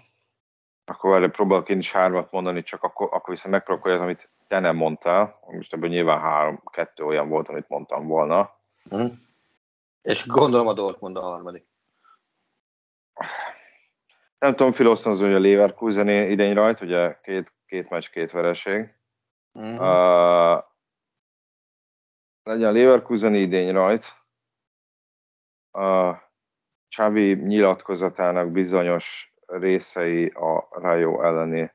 Akkor 0.85 1.17
erre 1.17 1.29
próbálok 1.29 1.69
én 1.69 1.79
is 1.79 1.93
hármat 1.93 2.33
mondani, 2.33 2.63
csak 2.63 2.83
akkor, 2.83 3.09
akkor 3.11 3.35
viszont 3.35 3.55
megpróbálok 3.55 3.87
az, 3.87 4.01
amit 4.01 4.29
te 4.49 4.59
nem 4.59 4.77
mondtál. 4.77 5.41
Most 5.47 5.73
ebből 5.73 5.89
nyilván 5.89 6.21
három, 6.21 6.63
kettő 6.73 7.05
olyan 7.05 7.29
volt, 7.29 7.49
amit 7.49 7.69
mondtam 7.69 8.07
volna. 8.07 8.57
Uh-huh. 8.91 9.13
És 10.03 10.27
gondolom 10.27 10.67
a 10.67 10.73
Dortmund 10.73 11.17
a 11.17 11.21
harmadik. 11.21 11.68
Nem 14.39 14.57
tudom 14.57 14.73
filoznozni, 14.73 15.25
hogy 15.25 15.35
a 15.35 15.41
Leverkusen 15.41 16.09
idény 16.09 16.55
rajt, 16.55 16.81
ugye 16.81 17.19
két, 17.23 17.53
két 17.67 17.89
meccs, 17.89 18.09
két 18.09 18.31
vereség. 18.31 18.95
Uh-huh. 19.53 19.81
Uh, 19.81 20.65
legyen 22.43 22.73
Leverkusen 22.73 23.35
idény 23.35 23.73
rajt, 23.73 24.05
a 25.73 26.15
Csavi 26.89 27.35
nyilatkozatának 27.35 28.51
bizonyos 28.51 29.35
részei 29.47 30.27
a 30.27 30.69
Rayo 30.71 31.23
elleni 31.23 31.73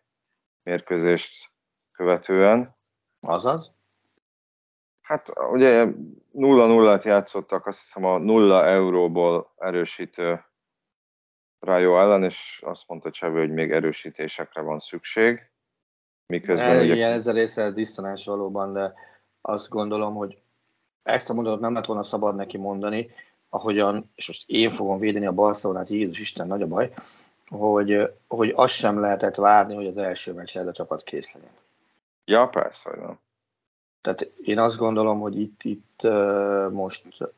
mérkőzést 0.64 1.51
követően. 1.91 2.76
Azaz? 3.20 3.72
Hát 5.01 5.39
ugye 5.51 5.88
0-0-t 6.34 7.03
játszottak, 7.03 7.66
azt 7.66 7.82
hiszem 7.82 8.05
a 8.05 8.18
0 8.18 8.66
euróból 8.66 9.53
erősítő 9.57 10.45
Rayo 11.64 11.99
ellen, 11.99 12.24
és 12.24 12.61
azt 12.66 12.84
mondta 12.88 13.11
Csavi, 13.11 13.39
hogy 13.39 13.51
még 13.51 13.72
erősítésekre 13.72 14.61
van 14.61 14.80
szükség. 14.80 15.49
Miközben 16.26 16.84
ugye... 16.84 16.93
Igen, 16.93 17.11
ez 17.11 17.28
a 17.28 17.32
része 17.32 17.72
disztonás 17.72 18.26
valóban, 18.26 18.74
de 18.74 18.93
azt 19.41 19.70
gondolom, 19.70 20.16
hogy 20.16 20.38
ezt 21.03 21.30
a 21.30 21.34
mondatot 21.34 21.59
nem 21.59 21.74
lett 21.74 21.86
volna 21.86 22.03
szabad 22.03 22.36
neki 22.36 22.57
mondani, 22.57 23.09
ahogyan, 23.49 24.11
és 24.16 24.28
most 24.28 24.43
én 24.49 24.70
fogom 24.70 24.99
védeni 24.99 25.26
a 25.26 25.32
Barcelonát, 25.32 25.89
Jézus 25.89 26.20
Isten, 26.20 26.47
nagy 26.47 26.61
a 26.61 26.68
baj, 26.68 26.93
hogy, 27.47 28.14
hogy 28.28 28.51
azt 28.55 28.74
sem 28.74 28.99
lehetett 28.99 29.36
várni, 29.36 29.76
hogy 29.76 29.88
az 29.88 29.97
első 29.97 30.34
meccsre 30.34 30.59
ez 30.59 30.68
a 30.68 30.72
csapat 30.72 31.03
kész 31.03 31.34
legyen. 31.34 31.51
Ja, 32.26 32.47
persze, 32.47 32.89
hogy 32.89 32.99
nem. 32.99 33.20
Tehát 34.01 34.22
én 34.43 34.59
azt 34.59 34.78
gondolom, 34.78 35.20
hogy 35.20 35.39
itt, 35.39 35.64
itt 35.64 36.07
most 36.72 37.32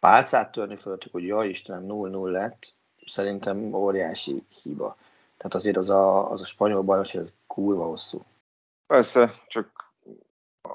pálcát 0.00 0.52
törni 0.52 0.76
fölöttük, 0.76 1.12
hogy 1.12 1.26
ja 1.26 1.44
Istenem, 1.44 1.84
0-0 1.88 2.30
lett, 2.30 2.74
szerintem 3.06 3.74
óriási 3.74 4.42
hiba. 4.62 4.96
Tehát 5.36 5.54
azért 5.54 5.76
az 5.76 5.90
a, 5.90 6.30
az 6.30 6.40
a 6.40 6.44
spanyol 6.44 6.82
bajnokság, 6.82 7.22
ez 7.22 7.32
kurva 7.46 7.84
hosszú. 7.84 8.24
Persze, 8.86 9.32
csak 9.46 9.92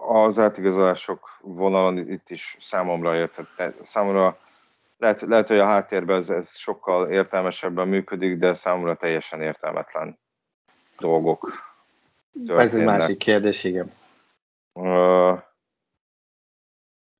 az 0.03 0.37
átigazolások 0.37 1.37
vonalon 1.41 1.97
itt 1.97 2.29
is 2.29 2.57
számomra 2.61 3.15
értett, 3.15 3.83
számomra 3.83 4.37
lehet, 4.97 5.21
lehet, 5.21 5.47
hogy 5.47 5.59
a 5.59 5.65
háttérben 5.65 6.17
ez, 6.17 6.29
ez 6.29 6.55
sokkal 6.55 7.11
értelmesebben 7.11 7.87
működik, 7.87 8.37
de 8.37 8.53
számomra 8.53 8.95
teljesen 8.95 9.41
értelmetlen 9.41 10.19
dolgok 10.99 11.49
történnek. 12.33 12.63
Ez 12.63 12.75
egy 12.75 12.83
másik 12.83 13.17
kérdés, 13.17 13.63
igen. 13.63 13.91
Uh, 14.73 15.39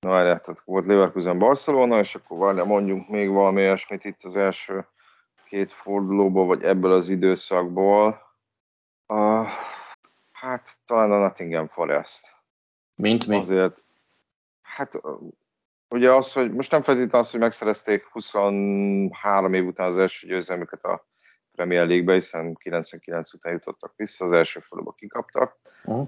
Na, 0.02 0.10
várjál, 0.10 0.42
tehát 0.42 0.62
volt 0.66 0.86
Leverkusen 0.86 1.40
Barcelona, 1.40 2.00
és 2.00 2.16
akkor 2.16 2.38
várjál, 2.38 2.66
mondjunk 2.66 3.10
még 3.10 3.30
valami 3.30 3.62
olyasmit 3.62 4.06
itt 4.06 4.24
az 4.24 4.36
első 4.36 4.86
két 5.52 5.74
fordulóból, 5.74 6.46
vagy 6.46 6.64
ebből 6.64 6.92
az 6.92 7.10
időszakból. 7.10 8.22
Uh, 9.08 9.48
hát 10.32 10.78
talán 10.86 11.12
a 11.12 11.18
Nottingham 11.18 11.68
Forest. 11.68 12.22
Mint 12.96 13.28
mi? 13.28 13.38
Azért, 13.38 13.84
hát 14.62 15.02
ugye 15.90 16.12
az, 16.12 16.34
hogy 16.34 16.54
most 16.54 16.72
nem 16.72 16.82
feltétlenül 16.82 17.20
az, 17.20 17.32
hogy 17.32 17.40
megszerezték 17.40 18.06
23 18.06 19.54
év 19.54 19.66
után 19.66 19.90
az 19.90 19.98
első 19.98 20.28
győzelmüket 20.28 20.84
a 20.84 21.06
Premier 21.52 21.88
League-be, 21.88 22.14
hiszen 22.14 22.56
99 22.56 23.34
után 23.34 23.54
jutottak 23.54 23.94
vissza, 23.96 24.26
az 24.26 24.32
első 24.32 24.60
fordulóba 24.60 24.96
kikaptak, 24.96 25.58
uh-huh. 25.84 26.08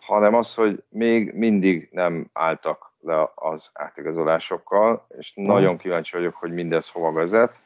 hanem 0.00 0.34
az, 0.34 0.54
hogy 0.54 0.82
még 0.88 1.32
mindig 1.32 1.88
nem 1.92 2.30
álltak 2.32 2.92
le 3.00 3.30
az 3.34 3.70
átigazolásokkal, 3.72 5.06
és 5.18 5.32
uh-huh. 5.36 5.54
nagyon 5.54 5.76
kíváncsi 5.76 6.16
vagyok, 6.16 6.34
hogy 6.34 6.52
mindez 6.52 6.88
hova 6.88 7.12
vezet. 7.12 7.62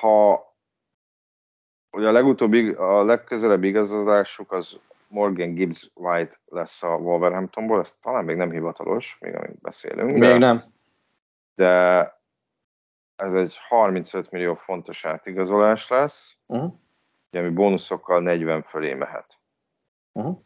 Ha 0.00 0.44
ugye 1.90 2.08
a 2.08 2.12
legutóbbi, 2.12 2.68
a 2.70 3.04
legközelebb 3.04 3.64
igazolásuk 3.64 4.52
az 4.52 4.78
Morgan 5.08 5.54
Gibbs 5.54 5.90
White 5.94 6.40
lesz 6.44 6.82
a 6.82 6.96
Wolverhamptonból, 6.96 7.80
ez 7.80 7.94
talán 8.00 8.24
még 8.24 8.36
nem 8.36 8.50
hivatalos, 8.50 9.16
még 9.20 9.34
amíg 9.34 9.60
beszélünk. 9.60 10.10
Még 10.10 10.20
de, 10.20 10.38
nem. 10.38 10.62
De 11.54 11.98
ez 13.16 13.34
egy 13.34 13.56
35 13.68 14.30
millió 14.30 14.54
fontos 14.54 15.04
átigazolás 15.04 15.88
lesz, 15.88 16.36
uh-huh. 16.46 16.72
ami 17.30 17.48
bónuszokkal 17.48 18.20
40 18.20 18.62
fölé 18.62 18.94
mehet. 18.94 19.38
Uh-huh. 20.12 20.38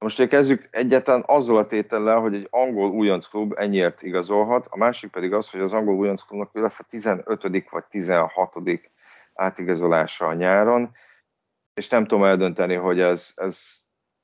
Most 0.00 0.18
ugye 0.18 0.28
kezdjük 0.28 0.68
egyáltalán 0.70 1.24
azzal 1.26 1.56
a 1.56 1.66
tétellel, 1.66 2.18
hogy 2.18 2.34
egy 2.34 2.46
angol 2.50 2.90
újonc 2.90 3.26
klub 3.26 3.54
ennyiért 3.56 4.02
igazolhat, 4.02 4.66
a 4.70 4.76
másik 4.76 5.10
pedig 5.10 5.32
az, 5.32 5.50
hogy 5.50 5.60
az 5.60 5.72
angol 5.72 5.94
újonc 5.94 6.22
klubnak 6.22 6.50
lesz 6.52 6.78
a 6.78 6.86
15. 6.90 7.42
vagy 7.70 7.84
16. 7.90 8.54
átigazolása 9.34 10.26
a 10.26 10.34
nyáron, 10.34 10.90
és 11.74 11.88
nem 11.88 12.06
tudom 12.06 12.24
eldönteni, 12.24 12.74
hogy 12.74 13.00
ez, 13.00 13.32
ez 13.36 13.80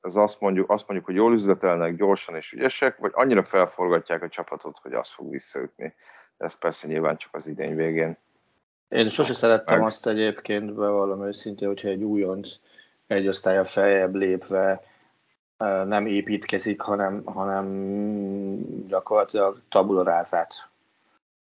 ez 0.07 0.15
azt 0.15 0.39
mondjuk, 0.39 0.69
azt 0.69 0.87
mondjuk, 0.87 1.05
hogy 1.05 1.15
jól 1.15 1.33
üzletelnek, 1.33 1.95
gyorsan 1.95 2.35
és 2.35 2.51
ügyesek, 2.51 2.97
vagy 2.97 3.11
annyira 3.13 3.43
felforgatják 3.43 4.23
a 4.23 4.29
csapatot, 4.29 4.77
hogy 4.81 4.93
az 4.93 5.09
fog 5.09 5.29
visszaütni. 5.29 5.93
Ez 6.37 6.57
persze 6.57 6.87
nyilván 6.87 7.17
csak 7.17 7.35
az 7.35 7.47
idény 7.47 7.75
végén. 7.75 8.17
Én 8.89 9.09
sose 9.09 9.33
szerettem 9.33 9.77
meg. 9.77 9.87
azt 9.87 10.07
egyébként, 10.07 10.73
bevallom 10.73 11.25
őszintén, 11.25 11.67
hogyha 11.67 11.87
egy 11.87 12.03
újonc 12.03 12.51
egy 13.07 13.27
osztálya 13.27 13.63
feljebb 13.63 14.15
lépve 14.15 14.81
nem 15.85 16.05
építkezik, 16.05 16.81
hanem, 16.81 17.23
hanem 17.25 17.65
gyakorlatilag 18.87 19.61
tabulorázát 19.69 20.67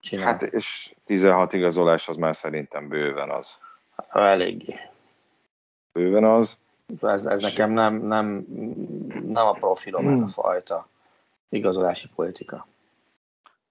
csinál. 0.01 0.27
Hát 0.27 0.43
és 0.43 0.95
16 1.05 1.53
igazolás 1.53 2.09
az 2.09 2.17
már 2.17 2.37
szerintem 2.37 2.89
bőven 2.89 3.31
az. 3.31 3.57
Eléggé. 4.09 4.79
Bőven 5.93 6.25
az. 6.25 6.57
Ez, 7.01 7.25
ez 7.25 7.41
nekem 7.41 7.71
nem, 7.71 7.95
nem, 7.95 8.47
nem 9.27 9.47
a 9.47 9.53
profilom, 9.53 10.07
ez 10.07 10.13
a 10.13 10.17
hmm. 10.17 10.27
fajta 10.27 10.89
igazolási 11.49 12.09
politika. 12.15 12.67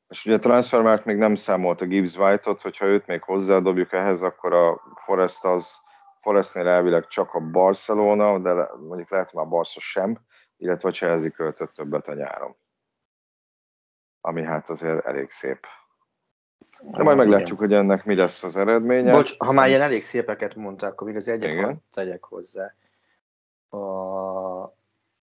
És 0.09 0.25
ugye 0.25 0.36
a 0.36 0.39
transfermárt 0.39 1.05
még 1.05 1.17
nem 1.17 1.36
számolt 1.36 1.81
a 1.81 1.86
Gibbs 1.86 2.15
White-ot, 2.15 2.61
hogyha 2.61 2.86
őt 2.86 3.07
még 3.07 3.21
hozzádobjuk 3.21 3.93
ehhez, 3.93 4.21
akkor 4.21 4.53
a 4.53 4.81
Forest 5.05 5.43
az 5.43 5.81
Forestnél 6.24 6.67
elvileg 6.67 7.07
csak 7.07 7.34
a 7.34 7.39
Barcelona, 7.39 8.39
de 8.39 8.69
mondjuk 8.88 9.09
lehet 9.09 9.34
már 9.34 9.45
a 9.45 9.49
Barca 9.49 9.80
sem, 9.80 10.19
illetve 10.57 10.89
a 10.89 10.91
Chelsea 10.91 11.32
költött 11.32 11.74
többet 11.74 12.07
a 12.07 12.13
nyáron. 12.13 12.55
Ami 14.21 14.43
hát 14.43 14.69
azért 14.69 15.05
elég 15.05 15.32
szép. 15.32 15.65
De 16.82 17.03
majd 17.03 17.17
meglátjuk, 17.17 17.59
hogy 17.59 17.74
ennek 17.74 18.05
mi 18.05 18.15
lesz 18.15 18.43
az 18.43 18.55
eredménye. 18.55 19.11
Bocs, 19.11 19.38
ha 19.38 19.51
már 19.51 19.67
ilyen 19.67 19.82
elég 19.82 20.01
szépeket 20.01 20.55
mondták, 20.55 20.91
akkor 20.91 21.07
még 21.07 21.15
az 21.15 21.28
egyet 21.28 21.76
tegyek 21.91 22.24
hozzá 22.24 22.74
a, 23.74 24.76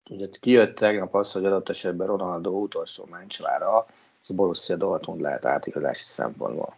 ugye 0.09 0.27
kijött 0.39 0.75
tegnap 0.75 1.15
az, 1.15 1.31
hogy 1.31 1.45
adott 1.45 1.69
esetben 1.69 2.07
Ronaldo 2.07 2.51
utolsó 2.51 3.05
mencsvára, 3.09 3.85
ez 4.21 4.29
Borussia 4.29 4.75
Dortmund 4.75 5.21
lehet 5.21 5.45
átigazási 5.45 6.03
szempontból. 6.05 6.75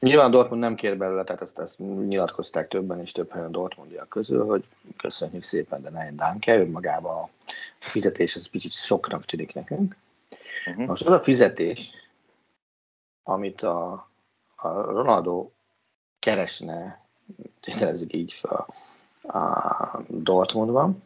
Nyilván 0.00 0.30
Dortmund 0.30 0.60
nem 0.60 0.74
kér 0.74 0.96
belőle, 0.96 1.24
tehát 1.24 1.42
ezt, 1.42 1.58
ezt 1.58 1.78
nyilatkozták 1.78 2.68
többen 2.68 3.00
és 3.00 3.12
több 3.12 3.30
helyen 3.30 3.52
Dortmundiak 3.52 4.08
közül, 4.08 4.46
hogy 4.46 4.64
köszönjük 4.96 5.42
szépen, 5.42 5.82
de 5.82 5.90
ne 5.90 6.12
Danke, 6.12 6.58
önmagában 6.58 7.28
a 7.80 7.88
fizetés 7.88 8.34
ez 8.34 8.46
picit 8.46 8.70
soknak 8.70 9.24
tűnik 9.24 9.54
nekünk. 9.54 9.96
Uh-huh. 10.66 10.86
Most 10.86 11.06
az 11.06 11.12
a 11.12 11.20
fizetés, 11.20 11.90
amit 13.22 13.62
a, 13.62 14.08
a 14.56 14.68
Ronaldo 14.68 15.50
keresne, 16.18 17.06
tételezzük 17.60 18.12
így 18.12 18.32
fel, 18.32 18.66
a 19.22 20.02
Dortmundban, 20.08 21.02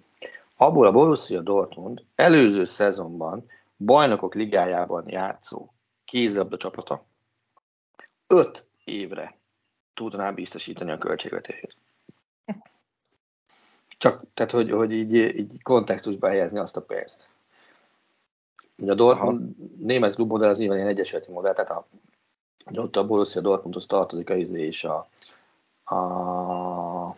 abból 0.56 0.86
a 0.86 0.92
Borussia 0.92 1.40
Dortmund 1.40 2.04
előző 2.14 2.64
szezonban 2.64 3.46
bajnokok 3.76 4.34
ligájában 4.34 5.08
játszó 5.08 5.72
kézlabda 6.04 6.56
csapata 6.56 7.04
öt 8.26 8.70
évre 8.84 9.36
tudná 9.94 10.30
biztosítani 10.30 10.90
a 10.90 10.98
költségvetését. 10.98 11.76
Csak, 13.98 14.22
tehát, 14.34 14.50
hogy, 14.50 14.70
hogy 14.70 14.92
így, 14.92 15.14
így 15.14 15.62
kontextusba 15.62 16.28
helyezni 16.28 16.58
azt 16.58 16.76
a 16.76 16.82
pénzt. 16.82 17.28
Ugye 18.78 18.92
a 18.92 18.94
Dortmund 18.94 19.54
Aha. 19.58 19.68
német 19.78 20.14
klubmodell 20.14 20.48
az 20.48 20.58
nyilván 20.58 20.76
ilyen 20.76 20.88
egyesületi 20.88 21.30
modell, 21.30 21.52
tehát 21.52 21.70
a, 21.70 21.86
ott 22.74 22.96
a 22.96 23.06
Borussia 23.06 23.40
Dortmundhoz 23.40 23.86
tartozik 23.86 24.30
a 24.30 24.34
izé 24.34 24.66
és 24.66 24.84
a, 24.84 25.08
a 25.96 27.16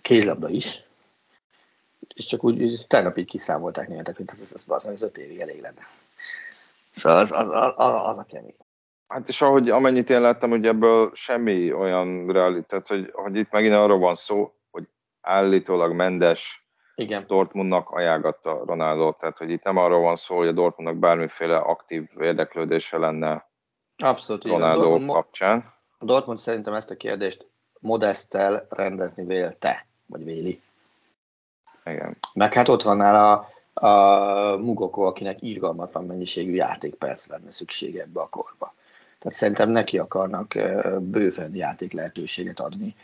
kézlabda 0.00 0.48
is, 0.48 0.82
és 2.14 2.26
csak 2.26 2.44
úgy, 2.44 2.62
úgy 2.62 2.84
tegnap 2.86 3.18
így 3.18 3.26
kiszámolták 3.26 3.88
németek, 3.88 4.16
hogy 4.16 4.28
ez, 4.28 4.40
ez, 4.40 4.52
ez, 4.54 4.64
az, 4.66 4.86
az 4.86 5.02
öt 5.02 5.18
évig 5.18 5.40
elég 5.40 5.60
lenne. 5.60 5.86
Szóval 6.90 7.18
az, 7.18 7.32
az, 7.32 7.48
az, 7.76 7.94
az 8.06 8.18
a 8.18 8.24
kemény. 8.24 8.54
Hát 9.14 9.28
és 9.28 9.42
ahogy 9.42 9.70
amennyit 9.70 10.10
én 10.10 10.20
láttam, 10.20 10.50
hogy 10.50 10.66
ebből 10.66 11.10
semmi 11.14 11.72
olyan 11.72 12.26
realitás, 12.26 12.88
hogy, 12.88 13.10
hogy 13.12 13.36
itt 13.36 13.50
megint 13.50 13.74
arról 13.74 13.98
van 13.98 14.14
szó, 14.14 14.54
hogy 14.70 14.88
állítólag 15.20 15.92
Mendes 15.92 16.66
Igen. 16.94 17.24
Dortmundnak 17.26 17.90
ajánlgatta 17.90 18.62
Ronaldo, 18.66 19.12
tehát 19.12 19.38
hogy 19.38 19.50
itt 19.50 19.62
nem 19.62 19.76
arról 19.76 20.00
van 20.00 20.16
szó, 20.16 20.36
hogy 20.36 20.46
a 20.46 20.52
Dortmundnak 20.52 20.98
bármiféle 20.98 21.56
aktív 21.56 22.04
érdeklődése 22.20 22.98
lenne 22.98 23.48
Abszolút, 23.96 24.44
Ronaldo 24.44 24.82
Dortmund, 24.82 25.10
kapcsán. 25.10 25.74
A 25.98 26.04
Dortmund 26.04 26.38
szerintem 26.38 26.74
ezt 26.74 26.90
a 26.90 26.96
kérdést 26.96 27.46
Modestel 27.80 28.66
rendezni 28.68 29.24
vélte, 29.24 29.86
vagy 30.06 30.24
véli. 30.24 30.60
Igen. 31.84 32.16
Meg 32.32 32.52
hát 32.52 32.68
ott 32.68 32.82
van 32.82 32.96
nála 32.96 33.48
a, 33.72 33.86
a 33.86 34.56
Mugoko, 34.56 35.02
akinek 35.02 35.42
irgalmatlan 35.42 36.04
mennyiségű 36.04 36.52
játékperc 36.52 37.28
lenne 37.28 37.52
szüksége 37.52 38.02
ebbe 38.02 38.20
a 38.20 38.28
korba. 38.28 38.74
Tehát 39.24 39.38
szerintem 39.38 39.70
neki 39.70 39.98
akarnak 39.98 40.54
bőven 41.00 41.54
játék 41.54 41.92
lehetőséget 41.92 42.60
adni, 42.60 42.94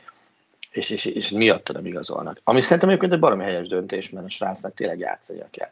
és, 0.71 0.91
és, 0.91 1.05
és 1.05 1.31
miatta 1.31 1.73
nem 1.73 1.87
igazolnak. 1.87 2.41
Ami 2.45 2.61
szerintem 2.61 2.89
egyébként 2.89 3.13
egy 3.13 3.19
baromi 3.19 3.43
helyes 3.43 3.69
döntés, 3.69 4.11
mert 4.11 4.27
a 4.27 4.29
srácnak 4.29 4.75
tényleg 4.75 4.99
játszania 4.99 5.47
kell. 5.51 5.69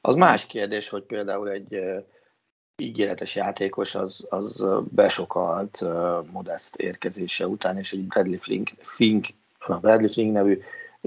Az 0.00 0.16
más 0.16 0.46
kérdés, 0.46 0.88
hogy 0.88 1.02
például 1.02 1.50
egy 1.50 1.80
ígéretes 2.76 3.34
játékos 3.34 3.94
az, 3.94 4.26
az 4.28 4.64
besokalt 4.90 5.84
Modest 6.30 6.76
érkezése 6.76 7.46
után, 7.46 7.78
és 7.78 7.92
egy 7.92 8.06
Bradley 8.06 8.38
Fink, 8.38 8.70
Fink, 8.78 9.26
a 9.58 9.78
Bradley 9.78 10.08
Fink 10.08 10.32
nevű 10.32 10.60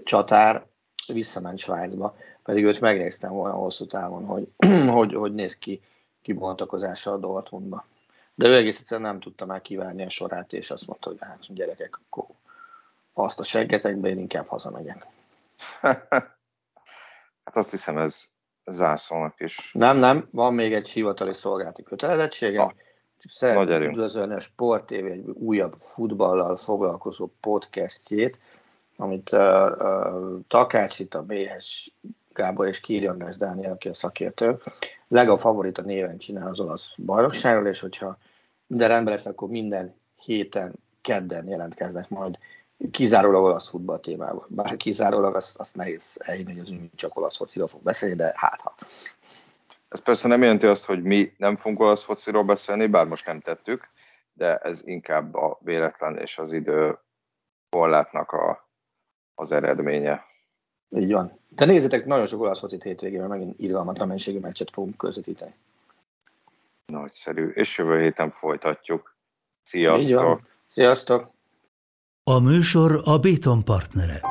csatár 0.03 0.65
visszament 1.07 1.57
Svájcba, 1.57 2.17
pedig 2.43 2.63
őt 2.63 2.79
megnéztem 2.79 3.31
volna 3.31 3.55
hosszú 3.55 3.85
távon, 3.85 4.25
hogy 4.25 4.47
hogy, 4.95 5.13
hogy 5.13 5.33
néz 5.33 5.57
ki 5.57 5.81
kibontakozása 6.21 7.11
a 7.11 7.17
Dortmundba. 7.17 7.85
De 8.35 8.47
ő 8.47 8.55
egész 8.55 8.79
egyszerűen 8.79 9.09
nem 9.11 9.19
tudta 9.19 9.45
már 9.45 9.61
kivárni 9.61 10.03
a 10.05 10.09
sorát, 10.09 10.53
és 10.53 10.71
azt 10.71 10.87
mondta, 10.87 11.09
hogy 11.09 11.17
hát 11.21 11.53
gyerekek, 11.53 11.99
akkor 12.05 12.25
azt 13.13 13.39
a 13.39 13.43
seggetekbe 13.43 14.09
én 14.09 14.17
inkább 14.17 14.47
hazamegyek. 14.47 15.05
hát 17.43 17.55
azt 17.55 17.71
hiszem 17.71 17.97
ez 17.97 18.23
zászlónak 18.65 19.39
is. 19.39 19.69
Nem, 19.73 19.97
nem, 19.97 20.27
van 20.31 20.53
még 20.53 20.73
egy 20.73 20.89
hivatali 20.89 21.33
szolgálati 21.33 21.83
kötelezettségem. 21.83 22.65
Na, 22.65 22.73
Szeretném 23.27 23.81
üdvözölni 23.81 24.33
a 24.33 24.39
Sport 24.39 24.85
TV 24.85 24.93
egy 24.93 25.25
újabb 25.25 25.73
futballal 25.77 26.55
foglalkozó 26.55 27.31
podcastjét, 27.39 28.39
amit 28.95 29.31
uh, 29.31 29.71
uh, 29.77 30.39
Takács 30.47 30.99
itt 30.99 31.13
a 31.13 31.23
Méhes 31.27 31.91
Gábor 32.33 32.67
és 32.67 32.79
Kirjandás 32.79 33.37
Dániel, 33.37 33.71
aki 33.71 33.89
a 33.89 33.93
szakértő, 33.93 34.57
Lega 35.07 35.37
favorita 35.37 35.81
néven 35.81 36.17
csinál 36.17 36.47
az 36.47 36.59
olasz 36.59 36.95
bajnokságról, 36.97 37.67
és 37.67 37.79
hogyha 37.79 38.17
minden 38.67 38.87
rendben 38.87 39.13
lesz, 39.13 39.25
akkor 39.25 39.49
minden 39.49 39.95
héten, 40.15 40.73
kedden 41.01 41.47
jelentkeznek 41.47 42.09
majd 42.09 42.37
kizárólag 42.91 43.43
olasz 43.43 43.69
futball 43.69 43.99
témával. 43.99 44.45
Bár 44.49 44.77
kizárólag 44.77 45.35
azt, 45.35 45.59
azt 45.59 45.75
nehéz 45.75 46.17
elhinni, 46.19 46.51
hogy 46.51 46.59
az 46.59 46.69
ünni 46.69 46.89
csak 46.95 47.17
olasz 47.17 47.37
fociról 47.37 47.67
fog 47.67 47.81
beszélni, 47.83 48.15
de 48.15 48.33
hát 48.35 48.61
ha. 48.61 48.73
Ez 49.89 49.99
persze 50.03 50.27
nem 50.27 50.41
jelenti 50.41 50.65
azt, 50.65 50.85
hogy 50.85 51.03
mi 51.03 51.33
nem 51.37 51.57
fogunk 51.57 51.79
olasz 51.79 52.03
fociról 52.03 52.43
beszélni, 52.43 52.87
bár 52.87 53.07
most 53.07 53.25
nem 53.25 53.39
tettük, 53.39 53.89
de 54.33 54.57
ez 54.57 54.81
inkább 54.83 55.35
a 55.35 55.59
véletlen 55.61 56.17
és 56.17 56.37
az 56.37 56.51
idő 56.51 56.99
korlátnak 57.69 58.31
a, 58.31 58.69
az 59.35 59.51
eredménye. 59.51 60.25
Így 60.89 61.11
van. 61.11 61.39
De 61.49 61.65
nézzétek, 61.65 62.05
nagyon 62.05 62.25
sok 62.25 62.41
olasz 62.41 62.59
focit 62.59 62.83
hétvégén, 62.83 63.23
megint 63.23 63.59
irgalmatlan 63.59 64.07
mennyiségű 64.07 64.39
meccset 64.39 64.69
fogunk 64.69 64.97
közvetíteni. 64.97 65.53
Nagyszerű. 66.85 67.47
És 67.47 67.77
jövő 67.77 68.01
héten 68.01 68.31
folytatjuk. 68.31 69.15
Sziasztok! 69.61 70.41
Sziasztok! 70.71 71.31
A 72.23 72.39
műsor 72.39 73.01
a 73.03 73.17
Béton 73.17 73.63
partnere. 73.63 74.21